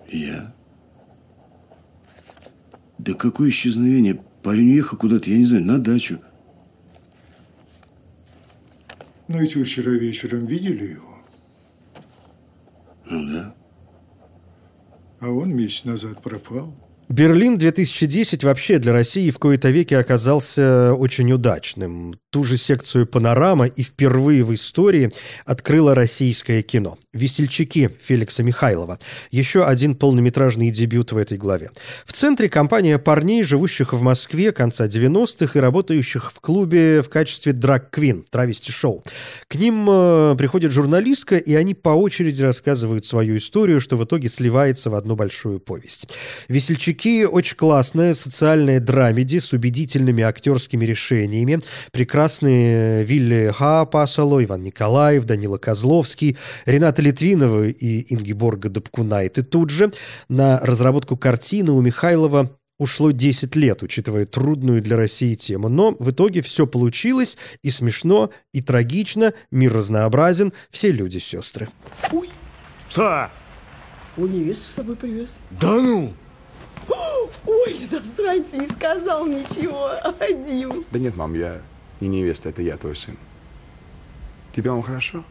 Я? 0.08 0.52
Да 3.00 3.14
какое 3.14 3.50
исчезновение? 3.50 4.22
Парень 4.44 4.72
уехал 4.72 4.98
куда-то, 4.98 5.30
я 5.30 5.38
не 5.38 5.46
знаю, 5.46 5.64
на 5.64 5.80
дачу. 5.80 6.20
Но 9.30 9.38
ведь 9.38 9.56
вы 9.56 9.64
вчера 9.64 9.92
вечером 9.94 10.46
видели 10.46 10.92
его. 10.92 11.16
Ну 13.10 13.32
да. 13.32 13.56
А 15.22 15.30
он 15.30 15.56
месяц 15.56 15.86
назад 15.86 16.22
пропал. 16.22 16.74
Берлин 17.10 17.58
2010 17.58 18.44
вообще 18.44 18.78
для 18.78 18.94
России 18.94 19.32
в 19.32 19.40
кои-то 19.40 19.70
веке 19.72 19.98
оказался 19.98 20.94
очень 20.94 21.32
удачным. 21.32 22.14
Ту 22.30 22.44
же 22.44 22.56
секцию 22.56 23.08
«Панорама» 23.08 23.66
и 23.66 23.82
впервые 23.82 24.44
в 24.44 24.54
истории 24.54 25.12
открыло 25.44 25.96
российское 25.96 26.62
кино. 26.62 27.00
«Весельчаки» 27.12 27.90
Феликса 28.00 28.44
Михайлова. 28.44 29.00
Еще 29.32 29.66
один 29.66 29.96
полнометражный 29.96 30.70
дебют 30.70 31.12
в 31.12 31.18
этой 31.18 31.40
главе. 31.40 31.72
В 32.06 32.14
центре 32.14 32.48
компания 32.48 33.00
парней, 33.00 33.42
живущих 33.42 33.94
в 33.94 34.04
Москве 34.04 34.52
конца 34.52 34.86
90-х 34.86 35.58
и 35.58 35.62
работающих 35.62 36.32
в 36.32 36.40
клубе 36.40 37.02
в 37.02 37.10
качестве 37.10 37.54
драг-квин, 37.54 38.24
травести-шоу. 38.30 39.04
К 39.48 39.56
ним 39.56 39.88
э, 39.90 40.36
приходит 40.38 40.72
журналистка, 40.72 41.38
и 41.38 41.56
они 41.56 41.74
по 41.74 41.90
очереди 41.90 42.44
рассказывают 42.44 43.08
свою 43.08 43.38
историю, 43.38 43.82
что 43.82 43.98
в 43.98 44.04
итоге 44.04 44.30
сливается 44.30 44.92
в 44.92 44.94
одну 44.94 45.16
большую 45.16 45.60
повесть. 45.60 46.14
«Весельчаки» 46.48 46.99
очень 47.08 47.56
классная 47.56 48.14
социальная 48.14 48.80
драмеди 48.80 49.40
с 49.40 49.54
убедительными 49.54 50.24
актерскими 50.24 50.86
решениями. 50.86 51.62
Прекрасные 51.92 53.04
Вилли 53.06 53.52
Хаапасало, 53.56 54.44
Иван 54.44 54.64
Николаев, 54.64 55.26
Данила 55.26 55.58
Козловский, 55.58 56.38
Рената 56.66 57.02
Литвинова 57.02 57.68
и 57.68 58.14
Ингеборга 58.14 58.70
Добкунайте 58.70 59.44
тут 59.44 59.70
же. 59.70 59.92
На 60.28 60.60
разработку 60.60 61.16
картины 61.16 61.72
у 61.72 61.82
Михайлова 61.82 62.50
ушло 62.78 63.12
10 63.12 63.56
лет, 63.56 63.84
учитывая 63.84 64.26
трудную 64.26 64.82
для 64.82 64.98
России 64.98 65.36
тему. 65.36 65.70
Но 65.70 65.96
в 66.00 66.12
итоге 66.12 66.42
все 66.42 66.68
получилось 66.68 67.38
и 67.62 67.70
смешно, 67.70 68.32
и 68.54 68.62
трагично, 68.62 69.34
мир 69.52 69.74
разнообразен, 69.74 70.54
все 70.70 70.92
люди 70.92 71.18
сестры. 71.18 71.70
Ой. 72.12 72.30
Что? 72.90 73.30
Он 74.18 74.32
невесту 74.32 74.70
с 74.70 74.76
собой 74.76 74.96
привез. 74.96 75.38
Да 75.52 75.76
ну! 75.76 76.14
Ой, 77.46 77.80
засранец 77.90 78.52
не 78.54 78.68
сказал 78.68 79.26
ничего. 79.26 79.92
Один. 80.20 80.86
Да 80.92 81.00
нет, 81.00 81.16
мам, 81.16 81.34
я 81.34 81.62
не 82.02 82.08
невеста, 82.08 82.50
это 82.50 82.62
я, 82.62 82.78
твой 82.78 82.96
сын. 82.96 83.18
Тебе, 84.56 84.72
мам, 84.72 84.82
хорошо? 84.82 85.24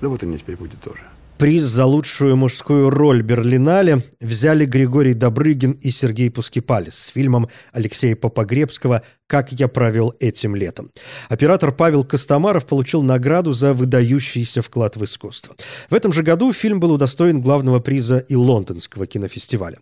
Да 0.00 0.08
вот 0.08 0.22
и 0.22 0.26
мне 0.26 0.38
теперь 0.38 0.56
будет 0.56 0.80
тоже. 0.80 1.02
Приз 1.38 1.64
за 1.64 1.84
лучшую 1.84 2.36
мужскую 2.36 2.90
роль 2.90 3.22
Берлинале 3.22 3.98
взяли 4.20 4.66
Григорий 4.66 5.14
Добрыгин 5.14 5.72
и 5.72 5.90
Сергей 5.90 6.30
Пускипалис 6.30 6.94
с 6.94 7.06
фильмом 7.08 7.48
Алексея 7.72 8.14
Попогребского 8.14 9.02
«Как 9.26 9.52
я 9.52 9.68
провел 9.68 10.14
этим 10.20 10.54
летом». 10.54 10.90
Оператор 11.28 11.72
Павел 11.72 12.04
Костомаров 12.04 12.66
получил 12.66 13.02
награду 13.02 13.52
за 13.52 13.72
выдающийся 13.72 14.62
вклад 14.62 14.96
в 14.96 15.04
искусство. 15.04 15.54
В 15.88 15.94
этом 15.94 16.12
же 16.12 16.22
году 16.22 16.52
фильм 16.52 16.80
был 16.80 16.92
удостоен 16.92 17.40
главного 17.40 17.80
приза 17.80 18.18
и 18.18 18.34
Лондонского 18.34 19.06
кинофестиваля. 19.06 19.78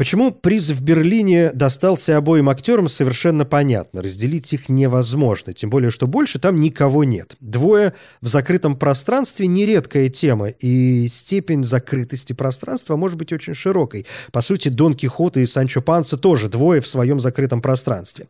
Почему 0.00 0.30
приз 0.30 0.70
в 0.70 0.82
Берлине 0.82 1.50
достался 1.52 2.16
обоим 2.16 2.48
актерам, 2.48 2.88
совершенно 2.88 3.44
понятно. 3.44 4.00
Разделить 4.00 4.50
их 4.54 4.70
невозможно, 4.70 5.52
тем 5.52 5.68
более, 5.68 5.90
что 5.90 6.06
больше 6.06 6.38
там 6.38 6.58
никого 6.58 7.04
нет. 7.04 7.36
Двое 7.40 7.92
в 8.22 8.26
закрытом 8.26 8.76
пространстве– 8.76 9.46
нередкая 9.48 10.08
тема, 10.08 10.48
и 10.48 11.06
степень 11.08 11.64
закрытости 11.64 12.32
пространства 12.32 12.96
может 12.96 13.18
быть 13.18 13.30
очень 13.30 13.52
широкой. 13.52 14.06
По 14.32 14.40
сути, 14.40 14.70
Дон 14.70 14.94
Кихот 14.94 15.36
и 15.36 15.44
Санчо 15.44 15.82
Панса 15.82 16.16
тоже 16.16 16.48
двое 16.48 16.80
в 16.80 16.86
своем 16.86 17.20
закрытом 17.20 17.60
пространстве. 17.60 18.26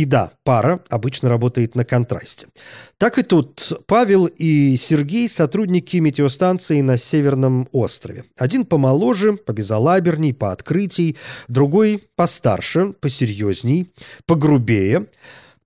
И 0.00 0.06
да, 0.06 0.32
пара 0.44 0.80
обычно 0.88 1.28
работает 1.28 1.74
на 1.74 1.84
контрасте. 1.84 2.46
Так 2.96 3.18
и 3.18 3.22
тут 3.22 3.70
Павел 3.86 4.24
и 4.24 4.74
Сергей– 4.78 5.28
сотрудники 5.28 5.98
метеостанции 5.98 6.80
на 6.80 6.96
Северном 6.96 7.68
острове. 7.72 8.24
Один 8.34 8.64
помоложе, 8.64 9.34
побезалаберней, 9.34 10.32
по 10.32 10.52
открытий, 10.52 11.18
другой 11.48 12.02
постарше, 12.16 12.94
посерьезней, 12.98 13.92
погрубее. 14.24 15.06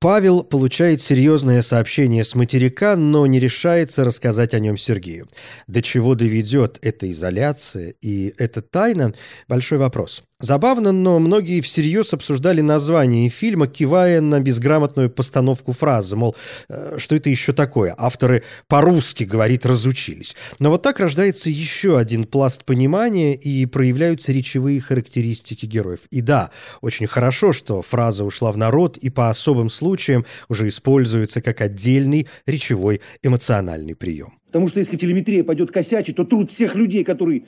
Павел 0.01 0.43
получает 0.43 1.01
серьезное 1.01 1.63
сообщение 1.63 2.25
с 2.25 2.35
материка, 2.35 2.97
но 2.97 3.27
не 3.27 3.39
решается 3.39 4.05
рассказать 4.05 4.53
о 4.53 4.59
нем 4.59 4.77
Сергею. 4.77 5.29
До 5.69 5.81
чего 5.81 6.17
доведет 6.17 6.81
эта 6.83 7.09
изоляция 7.09 7.95
и 8.01 8.35
эта 8.37 8.63
тайна– 8.63 9.15
большой 9.49 9.79
вопрос. 9.79 10.25
Забавно, 10.41 10.91
но 10.91 11.21
многие 11.21 11.61
всерьез 11.61 12.13
обсуждали 12.13 12.61
название 12.61 13.29
фильма, 13.29 13.69
кивая 13.69 14.21
на 14.21 14.41
безграмотную 14.41 15.09
постановку 15.09 15.73
фразы, 15.73 16.17
мол, 16.17 16.35
э, 16.69 16.99
что 16.99 17.15
это 17.15 17.31
еще 17.31 17.53
такое? 17.53 17.95
Авторы 17.97 18.43
по-русски, 18.67 19.23
говорит, 19.25 19.65
разучились. 19.65 20.35
Но 20.59 20.71
вот 20.71 20.83
так 20.83 20.99
рождается 20.99 21.51
еще 21.51 21.99
один 21.99 22.25
пласт 22.25 22.65
понимания 22.65 23.35
и 23.35 23.65
проявляются 23.67 24.33
речевые 24.33 24.81
характеристики 24.81 25.67
героев. 25.67 26.01
И 26.11 26.21
да, 26.21 26.51
очень 26.81 27.07
хорошо, 27.07 27.53
что 27.53 27.81
фраза 27.81 28.25
ушла 28.25 28.51
в 28.51 28.57
народ 28.57 28.97
и 28.97 29.11
по 29.11 29.29
особым 29.29 29.71
случаям 29.71 30.27
уже 30.49 30.67
используется 30.67 31.43
как 31.43 31.61
отдельный 31.61 32.27
речевой 32.45 33.01
эмоциональный 33.23 33.95
прием. 33.95 34.33
Потому 34.47 34.69
что 34.69 34.81
если 34.81 34.97
телеметрия 34.97 35.43
пойдет 35.43 35.71
косячить, 35.71 36.17
то 36.17 36.25
труд 36.25 36.51
всех 36.51 36.75
людей, 36.75 37.03
которые 37.03 37.45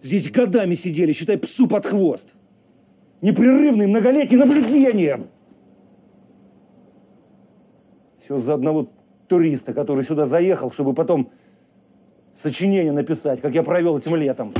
Здесь 0.00 0.30
годами 0.30 0.74
сидели, 0.74 1.12
считай, 1.12 1.36
псу 1.38 1.66
под 1.66 1.86
хвост. 1.86 2.34
Непрерывным 3.20 3.90
многолетним 3.90 4.40
наблюдением. 4.40 5.26
Все 8.22 8.38
за 8.38 8.54
одного 8.54 8.88
туриста, 9.26 9.74
который 9.74 10.04
сюда 10.04 10.26
заехал, 10.26 10.70
чтобы 10.70 10.94
потом 10.94 11.30
сочинение 12.32 12.92
написать, 12.92 13.40
как 13.40 13.54
я 13.54 13.62
провел 13.62 13.98
этим 13.98 14.14
летом. 14.14 14.54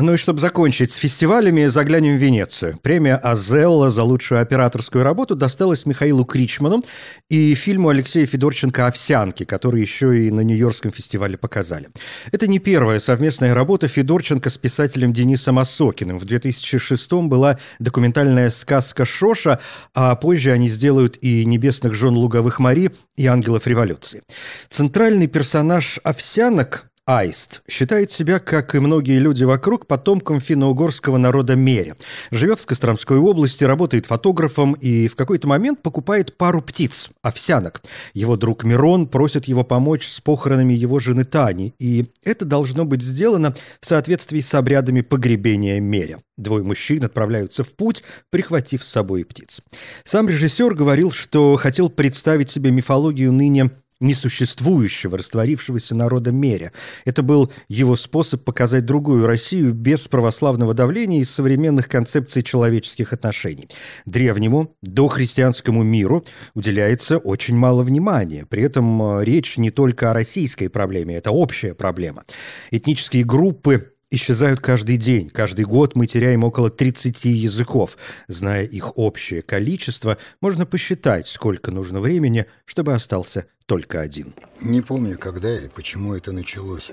Ну 0.00 0.14
и 0.14 0.16
чтобы 0.16 0.38
закончить 0.38 0.92
с 0.92 0.94
фестивалями, 0.94 1.66
заглянем 1.66 2.16
в 2.16 2.20
Венецию. 2.20 2.78
Премия 2.82 3.16
«Азелла» 3.16 3.90
за 3.90 4.04
лучшую 4.04 4.40
операторскую 4.40 5.02
работу 5.02 5.34
досталась 5.34 5.86
Михаилу 5.86 6.24
Кричману 6.24 6.84
и 7.28 7.52
фильму 7.56 7.88
Алексея 7.88 8.24
Федорченко 8.24 8.86
«Овсянки», 8.86 9.42
который 9.42 9.80
еще 9.80 10.26
и 10.26 10.30
на 10.30 10.42
Нью-Йоркском 10.42 10.92
фестивале 10.92 11.36
показали. 11.36 11.88
Это 12.30 12.46
не 12.46 12.60
первая 12.60 13.00
совместная 13.00 13.54
работа 13.54 13.88
Федорченко 13.88 14.50
с 14.50 14.56
писателем 14.56 15.12
Денисом 15.12 15.58
Осокиным. 15.58 16.20
В 16.20 16.24
2006-м 16.26 17.28
была 17.28 17.58
документальная 17.80 18.50
сказка 18.50 19.04
«Шоша», 19.04 19.58
а 19.96 20.14
позже 20.14 20.52
они 20.52 20.68
сделают 20.68 21.18
и 21.22 21.44
«Небесных 21.44 21.94
жен 21.94 22.14
луговых 22.14 22.60
Мари», 22.60 22.92
и 23.16 23.26
«Ангелов 23.26 23.66
революции». 23.66 24.22
Центральный 24.68 25.26
персонаж 25.26 25.98
«Овсянок» 26.04 26.88
Аист 27.08 27.62
считает 27.66 28.10
себя, 28.10 28.38
как 28.38 28.74
и 28.74 28.80
многие 28.80 29.18
люди 29.18 29.42
вокруг, 29.42 29.86
потомком 29.86 30.42
финно-угорского 30.42 31.16
народа 31.16 31.56
Мере. 31.56 31.96
Живет 32.30 32.60
в 32.60 32.66
Костромской 32.66 33.16
области, 33.16 33.64
работает 33.64 34.04
фотографом 34.04 34.74
и 34.74 35.08
в 35.08 35.16
какой-то 35.16 35.48
момент 35.48 35.80
покупает 35.80 36.36
пару 36.36 36.60
птиц, 36.60 37.08
овсянок. 37.22 37.80
Его 38.12 38.36
друг 38.36 38.62
Мирон 38.62 39.06
просит 39.06 39.46
его 39.46 39.64
помочь 39.64 40.06
с 40.06 40.20
похоронами 40.20 40.74
его 40.74 40.98
жены 40.98 41.24
Тани, 41.24 41.72
и 41.78 42.04
это 42.24 42.44
должно 42.44 42.84
быть 42.84 43.02
сделано 43.02 43.54
в 43.80 43.86
соответствии 43.86 44.40
с 44.40 44.54
обрядами 44.54 45.00
погребения 45.00 45.80
Мере. 45.80 46.18
Двое 46.36 46.62
мужчин 46.62 47.02
отправляются 47.02 47.64
в 47.64 47.74
путь, 47.74 48.04
прихватив 48.28 48.84
с 48.84 48.88
собой 48.88 49.24
птиц. 49.24 49.62
Сам 50.04 50.28
режиссер 50.28 50.74
говорил, 50.74 51.10
что 51.10 51.56
хотел 51.56 51.88
представить 51.88 52.50
себе 52.50 52.70
мифологию 52.70 53.32
ныне 53.32 53.70
несуществующего, 54.00 55.18
растворившегося 55.18 55.94
народа 55.94 56.30
Меря. 56.30 56.72
Это 57.04 57.22
был 57.22 57.52
его 57.68 57.96
способ 57.96 58.44
показать 58.44 58.86
другую 58.86 59.26
Россию 59.26 59.74
без 59.74 60.06
православного 60.08 60.74
давления 60.74 61.20
и 61.20 61.24
современных 61.24 61.88
концепций 61.88 62.42
человеческих 62.42 63.12
отношений. 63.12 63.68
Древнему, 64.06 64.76
дохристианскому 64.82 65.82
миру 65.82 66.24
уделяется 66.54 67.18
очень 67.18 67.56
мало 67.56 67.82
внимания. 67.82 68.46
При 68.46 68.62
этом 68.62 69.20
э, 69.20 69.24
речь 69.24 69.56
не 69.56 69.70
только 69.70 70.10
о 70.10 70.14
российской 70.14 70.68
проблеме, 70.68 71.16
это 71.16 71.30
общая 71.30 71.74
проблема. 71.74 72.24
Этнические 72.70 73.24
группы 73.24 73.92
исчезают 74.10 74.60
каждый 74.60 74.96
день. 74.96 75.28
Каждый 75.28 75.64
год 75.64 75.94
мы 75.94 76.06
теряем 76.06 76.44
около 76.44 76.70
30 76.70 77.24
языков. 77.26 77.98
Зная 78.26 78.64
их 78.64 78.96
общее 78.96 79.42
количество, 79.42 80.18
можно 80.40 80.66
посчитать, 80.66 81.26
сколько 81.26 81.70
нужно 81.70 82.00
времени, 82.00 82.46
чтобы 82.64 82.94
остался 82.94 83.46
только 83.68 84.00
один. 84.00 84.34
Не 84.62 84.80
помню, 84.80 85.18
когда 85.18 85.60
и 85.60 85.68
почему 85.68 86.14
это 86.14 86.32
началось. 86.32 86.90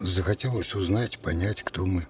Захотелось 0.00 0.74
узнать, 0.74 1.18
понять, 1.18 1.62
кто 1.62 1.84
мы. 1.84 2.06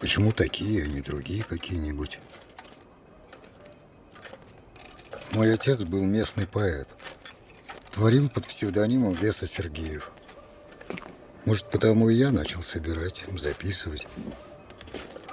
Почему 0.00 0.32
такие, 0.32 0.84
а 0.84 0.86
не 0.86 1.02
другие 1.02 1.44
какие-нибудь. 1.44 2.18
Мой 5.34 5.52
отец 5.52 5.80
был 5.80 6.06
местный 6.06 6.46
поэт. 6.46 6.88
Творил 7.90 8.30
под 8.30 8.46
псевдонимом 8.46 9.12
Веса 9.12 9.46
Сергеев. 9.46 10.10
Может, 11.44 11.70
потому 11.70 12.08
и 12.08 12.14
я 12.14 12.30
начал 12.30 12.62
собирать, 12.62 13.24
записывать. 13.36 14.06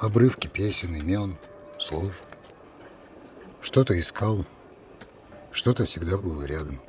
Обрывки 0.01 0.47
песен, 0.47 0.97
имен, 0.97 1.37
слов. 1.79 2.11
Что-то 3.61 3.97
искал, 3.97 4.45
что-то 5.55 5.85
всегда 5.85 6.17
было 6.17 6.43
рядом. 6.43 6.81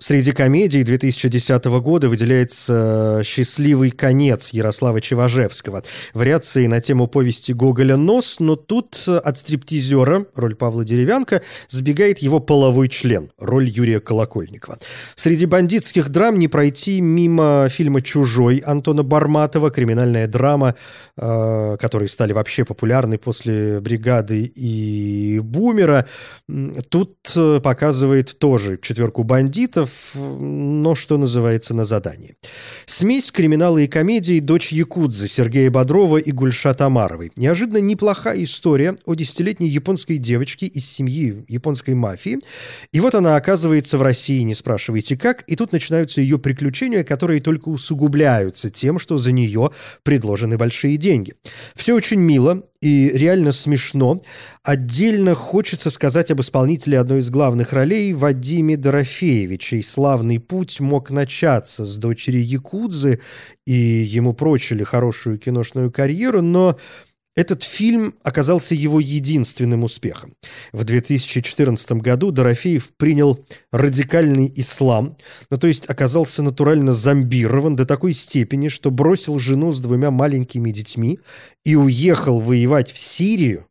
Среди 0.00 0.30
комедий 0.30 0.84
2010 0.84 1.64
года 1.80 2.08
выделяется 2.08 3.20
«Счастливый 3.24 3.90
конец» 3.90 4.50
Ярослава 4.50 5.00
Чеважевского. 5.00 5.82
Вариации 6.14 6.66
на 6.68 6.80
тему 6.80 7.08
повести 7.08 7.50
Гоголя 7.50 7.96
«Нос», 7.96 8.36
но 8.38 8.54
тут 8.54 9.08
от 9.08 9.38
стриптизера, 9.38 10.26
роль 10.36 10.54
Павла 10.54 10.84
Деревянко, 10.84 11.42
сбегает 11.68 12.20
его 12.20 12.38
половой 12.38 12.88
член, 12.88 13.32
роль 13.40 13.68
Юрия 13.68 13.98
Колокольникова. 13.98 14.78
Среди 15.16 15.46
бандитских 15.46 16.10
драм 16.10 16.38
не 16.38 16.46
пройти 16.46 17.00
мимо 17.00 17.68
фильма 17.68 18.00
«Чужой» 18.00 18.58
Антона 18.58 19.02
Барматова, 19.02 19.70
криминальная 19.70 20.28
драма, 20.28 20.76
э, 21.16 21.76
которые 21.80 22.08
стали 22.08 22.32
вообще 22.32 22.64
популярны 22.64 23.18
после 23.18 23.80
«Бригады» 23.80 24.44
и 24.44 25.40
«Бумера». 25.40 26.06
Тут 26.88 27.16
э, 27.34 27.58
показывает 27.60 28.38
тоже 28.38 28.78
четверку 28.80 29.24
бандитов, 29.24 29.87
но, 30.14 30.94
что 30.94 31.18
называется, 31.18 31.74
на 31.74 31.84
задании. 31.84 32.36
Смесь 32.86 33.30
криминала 33.30 33.78
и 33.78 33.86
комедии 33.86 34.40
«Дочь 34.40 34.72
Якудзы» 34.72 35.28
Сергея 35.28 35.70
Бодрова 35.70 36.16
и 36.18 36.32
Гульшат 36.32 36.80
Амаровой. 36.80 37.32
Неожиданно 37.36 37.78
неплохая 37.78 38.42
история 38.42 38.96
о 39.04 39.14
десятилетней 39.14 39.68
японской 39.68 40.16
девочке 40.16 40.66
из 40.66 40.84
семьи 40.88 41.44
японской 41.48 41.94
мафии. 41.94 42.38
И 42.92 43.00
вот 43.00 43.14
она 43.14 43.36
оказывается 43.36 43.98
в 43.98 44.02
России, 44.02 44.42
не 44.42 44.54
спрашивайте 44.54 45.16
как, 45.16 45.42
и 45.46 45.56
тут 45.56 45.72
начинаются 45.72 46.20
ее 46.20 46.38
приключения, 46.38 47.04
которые 47.04 47.40
только 47.40 47.68
усугубляются 47.68 48.70
тем, 48.70 48.98
что 48.98 49.18
за 49.18 49.32
нее 49.32 49.70
предложены 50.02 50.56
большие 50.56 50.96
деньги. 50.96 51.34
Все 51.74 51.94
очень 51.94 52.20
мило, 52.20 52.62
и 52.80 53.10
реально 53.12 53.52
смешно. 53.52 54.18
Отдельно 54.62 55.34
хочется 55.34 55.90
сказать 55.90 56.30
об 56.30 56.40
исполнителе 56.40 56.98
одной 56.98 57.20
из 57.20 57.30
главных 57.30 57.72
ролей 57.72 58.12
Вадиме 58.12 58.76
Дорофеевиче, 58.76 59.58
чей 59.58 59.82
славный 59.82 60.38
путь 60.38 60.80
мог 60.80 61.10
начаться 61.10 61.84
с 61.84 61.96
дочери 61.96 62.38
Якудзы, 62.38 63.20
и 63.66 63.72
ему 63.74 64.32
прочили 64.32 64.82
хорошую 64.84 65.38
киношную 65.38 65.90
карьеру, 65.90 66.40
но 66.40 66.78
этот 67.38 67.62
фильм 67.62 68.14
оказался 68.24 68.74
его 68.74 68.98
единственным 68.98 69.84
успехом. 69.84 70.34
В 70.72 70.82
2014 70.82 71.92
году 71.92 72.32
Дорофеев 72.32 72.92
принял 72.96 73.38
радикальный 73.70 74.52
ислам, 74.56 75.16
ну 75.48 75.56
то 75.56 75.68
есть 75.68 75.88
оказался 75.88 76.42
натурально 76.42 76.92
зомбирован 76.92 77.76
до 77.76 77.86
такой 77.86 78.12
степени, 78.12 78.66
что 78.66 78.90
бросил 78.90 79.38
жену 79.38 79.70
с 79.70 79.78
двумя 79.78 80.10
маленькими 80.10 80.72
детьми 80.72 81.20
и 81.64 81.76
уехал 81.76 82.40
воевать 82.40 82.90
в 82.90 82.98
Сирию 82.98 83.66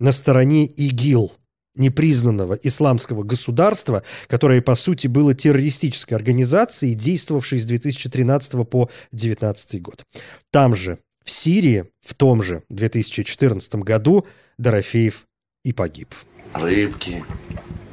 на 0.00 0.10
стороне 0.10 0.66
ИГИЛ 0.66 1.30
непризнанного 1.76 2.54
исламского 2.54 3.22
государства, 3.22 4.02
которое, 4.26 4.60
по 4.62 4.74
сути, 4.74 5.06
было 5.06 5.32
террористической 5.32 6.16
организацией, 6.16 6.94
действовавшей 6.94 7.60
с 7.60 7.66
2013 7.66 8.68
по 8.68 8.90
2019 9.12 9.80
год. 9.80 10.04
Там 10.50 10.74
же 10.74 10.98
в 11.24 11.30
Сирии 11.30 11.90
в 12.00 12.14
том 12.14 12.42
же 12.42 12.62
2014 12.68 13.76
году 13.76 14.26
Дорофеев 14.58 15.26
и 15.64 15.72
погиб. 15.72 16.14
Рыбки. 16.54 17.24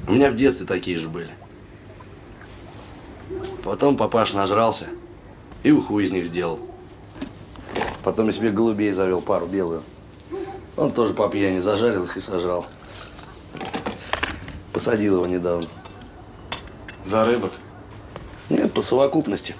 У 0.07 0.13
меня 0.13 0.31
в 0.31 0.35
детстве 0.35 0.65
такие 0.65 0.97
же 0.97 1.07
были. 1.07 1.29
Потом 3.63 3.97
папаш 3.97 4.33
нажрался 4.33 4.87
и 5.63 5.71
уху 5.71 5.99
из 5.99 6.11
них 6.11 6.25
сделал. 6.25 6.59
Потом 8.03 8.27
я 8.27 8.31
себе 8.31 8.51
голубей 8.51 8.91
завел 8.91 9.21
пару 9.21 9.45
белую. 9.45 9.83
Он 10.77 10.91
тоже 10.91 11.13
по 11.13 11.27
пьяни 11.27 11.59
зажарил 11.59 12.05
их 12.05 12.15
и 12.15 12.19
сожрал. 12.19 12.65
Посадил 14.71 15.17
его 15.17 15.27
недавно. 15.27 15.67
За 17.05 17.25
рыбок? 17.25 17.51
Нет, 18.49 18.73
по 18.73 18.81
совокупности. 18.81 19.55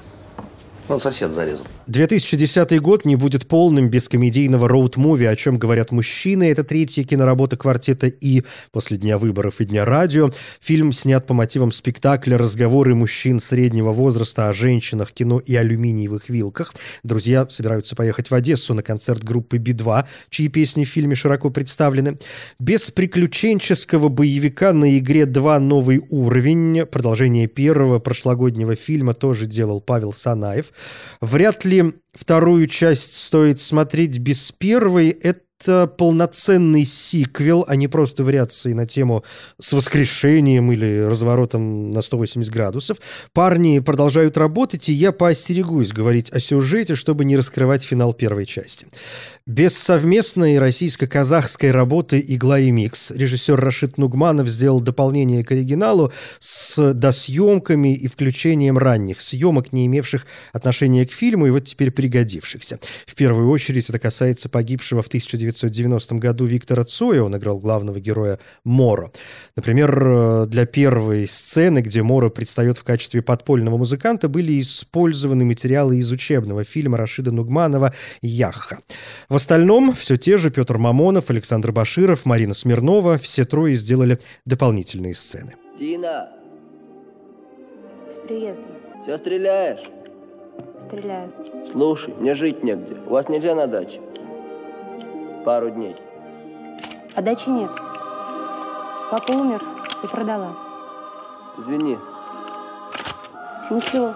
Он 0.88 1.00
сосед 1.00 1.32
зарезал. 1.32 1.68
2010 1.90 2.80
год 2.82 3.04
не 3.04 3.16
будет 3.16 3.48
полным 3.48 3.90
без 3.90 4.08
комедийного 4.08 4.70
роуд-муви 4.70 5.26
«О 5.26 5.36
чем 5.36 5.58
говорят 5.58 5.92
мужчины». 5.92 6.52
Это 6.52 6.64
третья 6.64 7.04
киноработа 7.04 7.58
квартета 7.58 8.06
«И» 8.06 8.44
после 8.72 8.98
Дня 8.98 9.18
выборов 9.18 9.60
и 9.60 9.66
Дня 9.66 9.86
радио. 9.86 10.30
Фильм 10.62 10.92
снят 10.92 11.26
по 11.26 11.34
мотивам 11.34 11.72
спектакля 11.72 12.38
«Разговоры 12.38 12.94
мужчин 12.94 13.40
среднего 13.40 13.92
возраста 13.92 14.50
о 14.50 14.54
женщинах, 14.54 15.14
кино 15.14 15.40
и 15.40 15.56
алюминиевых 15.56 16.30
вилках». 16.30 16.76
Друзья 17.02 17.48
собираются 17.50 17.96
поехать 17.96 18.30
в 18.30 18.36
Одессу 18.36 18.76
на 18.76 18.84
концерт 18.84 19.24
группы 19.24 19.58
«Би-2», 19.58 20.06
чьи 20.30 20.48
песни 20.48 20.86
в 20.86 20.90
фильме 20.90 21.16
широко 21.16 21.50
представлены. 21.50 22.20
Без 22.60 22.92
приключенческого 22.92 24.10
боевика 24.10 24.74
на 24.74 24.96
игре 25.00 25.24
«2. 25.24 25.58
Новый 25.58 26.04
уровень». 26.12 26.86
Продолжение 26.86 27.48
первого 27.48 27.98
прошлогоднего 27.98 28.76
фильма 28.76 29.16
тоже 29.16 29.48
делал 29.48 29.82
Павел 29.82 30.14
Санаев. 30.14 30.72
Вряд 31.20 31.66
ли 31.66 31.79
вторую 32.14 32.68
часть 32.68 33.16
стоит 33.16 33.60
смотреть 33.60 34.18
без 34.20 34.52
первой. 34.52 35.10
Это 35.10 35.88
полноценный 35.88 36.86
сиквел, 36.86 37.66
а 37.68 37.76
не 37.76 37.88
просто 37.88 38.24
вариации 38.24 38.74
на 38.74 38.86
тему 38.86 39.24
с 39.60 39.74
воскрешением 39.74 40.72
или 40.72 41.02
разворотом 41.02 41.92
на 41.92 42.02
180 42.02 42.52
градусов. 42.52 42.98
Парни 43.34 43.80
продолжают 43.80 44.38
работать, 44.38 44.88
и 44.90 44.94
я 44.94 45.12
поостерегусь 45.12 45.92
говорить 45.92 46.32
о 46.32 46.40
сюжете, 46.40 46.96
чтобы 46.96 47.26
не 47.26 47.36
раскрывать 47.36 47.84
финал 47.84 48.14
первой 48.14 48.46
части. 48.46 48.88
Без 49.50 49.76
совместной 49.76 50.60
российско-казахской 50.60 51.72
работы 51.72 52.24
«Игла 52.24 52.60
ремикс» 52.60 53.10
режиссер 53.10 53.60
Рашид 53.60 53.98
Нугманов 53.98 54.48
сделал 54.48 54.80
дополнение 54.80 55.44
к 55.44 55.52
оригиналу 55.52 56.14
с 56.38 56.94
досъемками 56.94 57.96
и 57.96 58.08
включением 58.08 58.78
ранних 58.78 59.20
съемок, 59.22 59.74
не 59.74 59.88
имевших 59.88 60.28
отношения 60.54 61.04
к 61.08 61.12
фильму, 61.12 61.48
и 61.48 61.50
вот 61.50 61.64
теперь 61.64 61.90
пригодившихся. 61.90 62.78
В 63.08 63.16
первую 63.16 63.50
очередь 63.50 63.90
это 63.90 63.98
касается 63.98 64.50
погибшего 64.50 65.02
в 65.02 65.08
1900 65.08 65.50
1990 65.50 66.16
году 66.18 66.46
Виктора 66.46 66.84
Цоя, 66.84 67.24
он 67.24 67.36
играл 67.36 67.58
главного 67.58 68.00
героя 68.00 68.38
Моро. 68.64 69.12
Например, 69.56 70.46
для 70.46 70.68
первой 70.68 71.28
сцены, 71.28 71.80
где 71.80 72.04
Моро 72.04 72.30
предстает 72.30 72.78
в 72.78 72.84
качестве 72.84 73.24
подпольного 73.24 73.78
музыканта, 73.78 74.30
были 74.30 74.62
использованы 74.62 75.44
материалы 75.44 75.98
из 75.98 76.12
учебного 76.12 76.64
фильма 76.66 76.98
Рашида 76.98 77.32
Нугманова 77.32 77.96
«Яхха». 78.22 78.78
В 79.28 79.39
остальном 79.40 79.94
все 79.94 80.18
те 80.18 80.38
же 80.38 80.52
Петр 80.52 80.78
Мамонов, 80.78 81.30
Александр 81.30 81.72
Баширов, 81.72 82.26
Марина 82.26 82.54
Смирнова, 82.54 83.18
все 83.18 83.46
трое 83.46 83.76
сделали 83.76 84.20
дополнительные 84.46 85.16
сцены. 85.16 85.56
Дина! 85.80 86.30
С 88.12 88.20
приездом. 88.20 88.66
Все 89.02 89.18
стреляешь? 89.18 89.84
Стреляю. 90.82 91.32
Слушай, 91.72 92.14
мне 92.20 92.36
жить 92.36 92.64
негде. 92.64 92.96
У 93.08 93.12
вас 93.12 93.30
нельзя 93.30 93.56
на 93.56 93.68
даче? 93.68 94.00
пару 95.50 95.72
дней. 95.72 95.96
А 97.16 97.22
дачи 97.22 97.50
нет. 97.50 97.72
Папа 99.10 99.32
умер 99.32 99.64
и 100.04 100.08
продала. 100.08 100.56
Извини. 101.58 101.98
Ничего. 103.72 104.14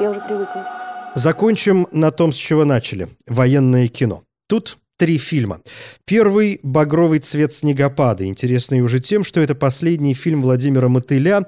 Я 0.00 0.10
уже 0.10 0.20
привыкла. 0.20 0.75
Закончим 1.16 1.88
на 1.92 2.10
том, 2.10 2.30
с 2.30 2.36
чего 2.36 2.66
начали. 2.66 3.08
Военное 3.26 3.88
кино. 3.88 4.24
Тут 4.48 4.76
три 4.98 5.16
фильма. 5.16 5.62
Первый 6.04 6.60
«Багровый 6.62 7.20
цвет 7.20 7.54
снегопада», 7.54 8.26
интересный 8.26 8.82
уже 8.82 9.00
тем, 9.00 9.24
что 9.24 9.40
это 9.40 9.54
последний 9.54 10.12
фильм 10.12 10.42
Владимира 10.42 10.88
Мотыля, 10.88 11.46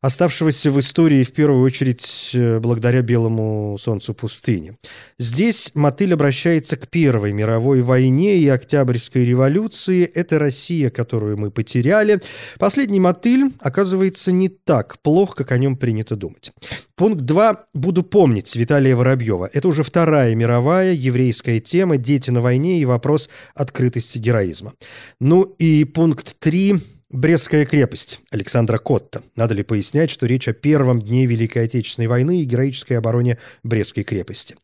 оставшегося 0.00 0.70
в 0.70 0.78
истории 0.78 1.24
в 1.24 1.32
первую 1.32 1.62
очередь 1.62 2.30
э, 2.34 2.60
благодаря 2.60 3.02
белому 3.02 3.76
солнцу 3.78 4.14
пустыни. 4.14 4.76
Здесь 5.18 5.72
Мотыль 5.74 6.14
обращается 6.14 6.76
к 6.76 6.88
Первой 6.88 7.32
мировой 7.32 7.82
войне 7.82 8.38
и 8.38 8.48
Октябрьской 8.48 9.24
революции. 9.24 10.04
Это 10.04 10.38
Россия, 10.38 10.90
которую 10.90 11.36
мы 11.36 11.50
потеряли. 11.50 12.20
Последний 12.58 13.00
Мотыль 13.00 13.52
оказывается 13.58 14.30
не 14.30 14.48
так 14.48 15.00
плох, 15.02 15.34
как 15.34 15.50
о 15.50 15.58
нем 15.58 15.76
принято 15.76 16.14
думать. 16.14 16.52
Пункт 16.94 17.22
2. 17.22 17.66
Буду 17.74 18.02
помнить 18.04 18.54
Виталия 18.54 18.94
Воробьева. 18.94 19.50
Это 19.52 19.66
уже 19.66 19.82
вторая 19.82 20.34
мировая 20.34 20.92
еврейская 20.92 21.58
тема 21.58 21.96
«Дети 21.96 22.30
на 22.30 22.40
войне» 22.40 22.80
и 22.80 22.84
вопрос 22.84 23.28
открытости 23.54 24.18
героизма. 24.18 24.74
Ну 25.20 25.42
и 25.42 25.84
пункт 25.84 26.36
3 26.38 26.76
Брестская 27.10 27.64
крепость 27.64 28.20
Александра 28.30 28.76
Котта. 28.76 29.22
Надо 29.34 29.54
ли 29.54 29.62
пояснять, 29.62 30.10
что 30.10 30.26
речь 30.26 30.46
о 30.46 30.52
первом 30.52 31.00
дне 31.00 31.24
Великой 31.24 31.64
Отечественной 31.64 32.06
войны 32.06 32.42
и 32.42 32.44
героической 32.44 32.98
обороне 32.98 33.38
Брестской 33.62 34.04
крепости. 34.04 34.56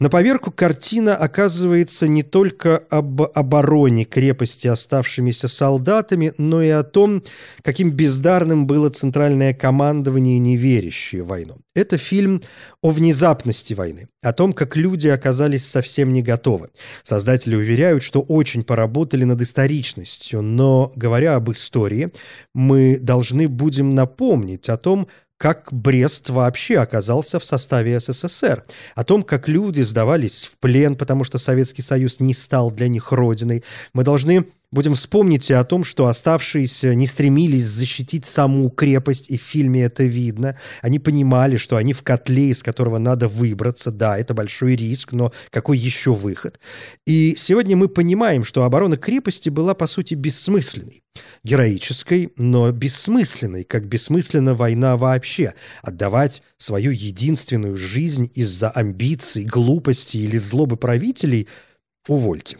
На 0.00 0.10
поверку 0.10 0.50
картина 0.50 1.14
оказывается 1.16 2.08
не 2.08 2.24
только 2.24 2.78
об 2.90 3.22
обороне 3.22 4.04
крепости 4.04 4.66
оставшимися 4.66 5.46
солдатами, 5.46 6.32
но 6.38 6.60
и 6.60 6.70
о 6.70 6.82
том, 6.82 7.22
каким 7.62 7.92
бездарным 7.92 8.66
было 8.66 8.88
центральное 8.88 9.54
командование, 9.54 10.40
не 10.40 10.56
верящее 10.56 11.22
в 11.22 11.28
войну. 11.28 11.58
Это 11.74 11.96
фильм 11.96 12.42
о 12.82 12.90
внезапности 12.90 13.72
войны, 13.72 14.06
о 14.22 14.34
том, 14.34 14.52
как 14.52 14.76
люди 14.76 15.08
оказались 15.08 15.66
совсем 15.66 16.12
не 16.12 16.22
готовы. 16.22 16.68
Создатели 17.02 17.54
уверяют, 17.54 18.02
что 18.02 18.20
очень 18.20 18.62
поработали 18.62 19.24
над 19.24 19.40
историчностью, 19.40 20.42
но, 20.42 20.92
говоря 20.96 21.34
об 21.36 21.50
истории, 21.50 22.12
мы 22.54 22.98
должны 22.98 23.48
будем 23.48 23.94
напомнить 23.94 24.68
о 24.68 24.76
том, 24.76 25.08
как 25.38 25.72
Брест 25.72 26.28
вообще 26.28 26.76
оказался 26.76 27.40
в 27.40 27.44
составе 27.44 27.98
СССР, 27.98 28.64
о 28.94 29.04
том, 29.04 29.22
как 29.22 29.48
люди 29.48 29.80
сдавались 29.80 30.44
в 30.44 30.58
плен, 30.58 30.94
потому 30.94 31.24
что 31.24 31.38
Советский 31.38 31.82
Союз 31.82 32.20
не 32.20 32.34
стал 32.34 32.70
для 32.70 32.86
них 32.86 33.10
родиной. 33.12 33.64
Мы 33.92 34.04
должны 34.04 34.46
Будем 34.72 34.94
вспомнить 34.94 35.50
о 35.50 35.62
том, 35.64 35.84
что 35.84 36.06
оставшиеся 36.06 36.94
не 36.94 37.06
стремились 37.06 37.64
защитить 37.64 38.24
саму 38.24 38.70
крепость, 38.70 39.30
и 39.30 39.36
в 39.36 39.42
фильме 39.42 39.82
это 39.82 40.04
видно. 40.04 40.58
Они 40.80 40.98
понимали, 40.98 41.58
что 41.58 41.76
они 41.76 41.92
в 41.92 42.02
котле, 42.02 42.48
из 42.48 42.62
которого 42.62 42.96
надо 42.96 43.28
выбраться. 43.28 43.90
Да, 43.90 44.16
это 44.16 44.32
большой 44.32 44.74
риск, 44.74 45.12
но 45.12 45.30
какой 45.50 45.76
еще 45.76 46.14
выход? 46.14 46.58
И 47.06 47.36
сегодня 47.36 47.76
мы 47.76 47.88
понимаем, 47.88 48.44
что 48.44 48.64
оборона 48.64 48.96
крепости 48.96 49.50
была, 49.50 49.74
по 49.74 49.86
сути, 49.86 50.14
бессмысленной. 50.14 51.02
Героической, 51.44 52.32
но 52.38 52.72
бессмысленной, 52.72 53.64
как 53.64 53.86
бессмысленна 53.86 54.54
война 54.54 54.96
вообще. 54.96 55.52
Отдавать 55.82 56.42
свою 56.56 56.92
единственную 56.92 57.76
жизнь 57.76 58.30
из-за 58.32 58.70
амбиций, 58.70 59.44
глупости 59.44 60.16
или 60.16 60.38
злобы 60.38 60.78
правителей– 60.78 61.46
увольте. 62.08 62.58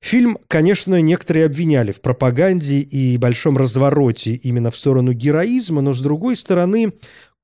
Фильм, 0.00 0.38
конечно, 0.48 1.00
некоторые 1.00 1.46
обвиняли 1.46 1.92
в 1.92 2.00
пропаганде 2.00 2.80
и 2.80 3.16
большом 3.16 3.56
развороте 3.56 4.34
именно 4.34 4.70
в 4.70 4.76
сторону 4.76 5.12
героизма, 5.12 5.80
но, 5.80 5.94
с 5.94 6.00
другой 6.00 6.36
стороны, 6.36 6.92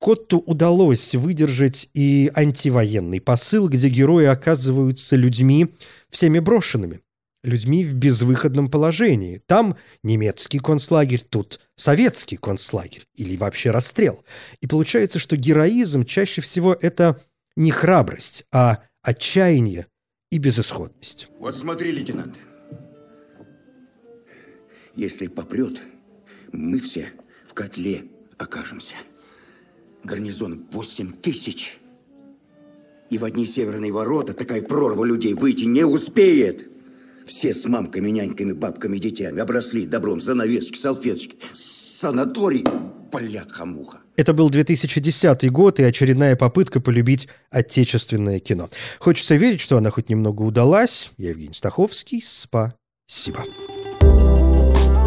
Котту 0.01 0.39
удалось 0.39 1.15
выдержать 1.15 1.91
и 1.93 2.31
антивоенный 2.35 3.21
посыл, 3.21 3.69
где 3.69 3.89
герои 3.89 4.25
оказываются 4.25 5.15
людьми 5.15 5.69
всеми 6.09 6.39
брошенными, 6.39 7.01
людьми 7.45 7.85
в 7.85 7.95
безвыходном 7.95 8.69
положении. 8.69 9.43
Там 9.47 9.77
немецкий 10.03 10.59
концлагерь, 10.59 11.23
тут 11.29 11.61
советский 11.77 12.37
концлагерь 12.37 13.07
или 13.15 13.37
вообще 13.37 13.71
расстрел. 13.71 14.25
И 14.63 14.67
получается, 14.67 15.19
что 15.19 15.37
героизм 15.37 16.07
чаще 16.07 16.41
всего 16.41 16.75
это 16.81 17.21
не 17.57 17.71
храбрость, 17.71 18.45
а 18.53 18.79
отчаяние 19.03 19.87
и 20.31 20.39
безысходность. 20.39 21.29
Вот 21.41 21.55
смотри, 21.57 21.91
лейтенант, 21.91 22.39
если 24.95 25.27
попрет, 25.27 25.81
мы 26.53 26.79
все 26.79 27.09
в 27.45 27.53
котле 27.53 28.05
окажемся. 28.39 28.95
Гарнизон 30.05 30.67
8 30.71 31.13
тысяч. 31.21 31.81
И 33.11 33.19
в 33.19 33.25
одни 33.25 33.45
северные 33.45 33.91
ворота 33.91 34.33
такая 34.33 34.63
прорва 34.63 35.05
людей 35.05 35.35
выйти 35.35 35.65
не 35.65 35.85
успеет. 35.85 36.69
Все 37.27 37.53
с 37.53 37.67
мамками, 37.67 38.11
няньками, 38.11 38.53
бабками, 38.53 38.99
детьми 38.99 39.41
обросли 39.41 39.85
добром, 39.85 40.21
занавесочки, 40.21 40.79
салфеточки, 40.79 41.37
санаторий, 41.53 42.65
бляха-муха. 43.13 44.01
Это 44.21 44.35
был 44.35 44.51
2010 44.51 45.51
год 45.51 45.81
и 45.81 45.83
очередная 45.83 46.37
попытка 46.37 46.79
полюбить 46.79 47.27
отечественное 47.51 48.39
кино. 48.39 48.69
Хочется 48.99 49.37
верить, 49.37 49.63
что 49.63 49.79
она 49.79 49.89
хоть 49.89 50.11
немного 50.11 50.43
удалась. 50.43 51.11
Я 51.17 51.31
Евгений 51.31 51.55
Стаховский. 51.55 52.23
Спасибо. 52.23 53.45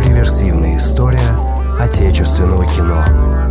Реверсивная 0.04 0.78
история 0.78 1.38
отечественного 1.80 2.66
кино. 2.76 3.43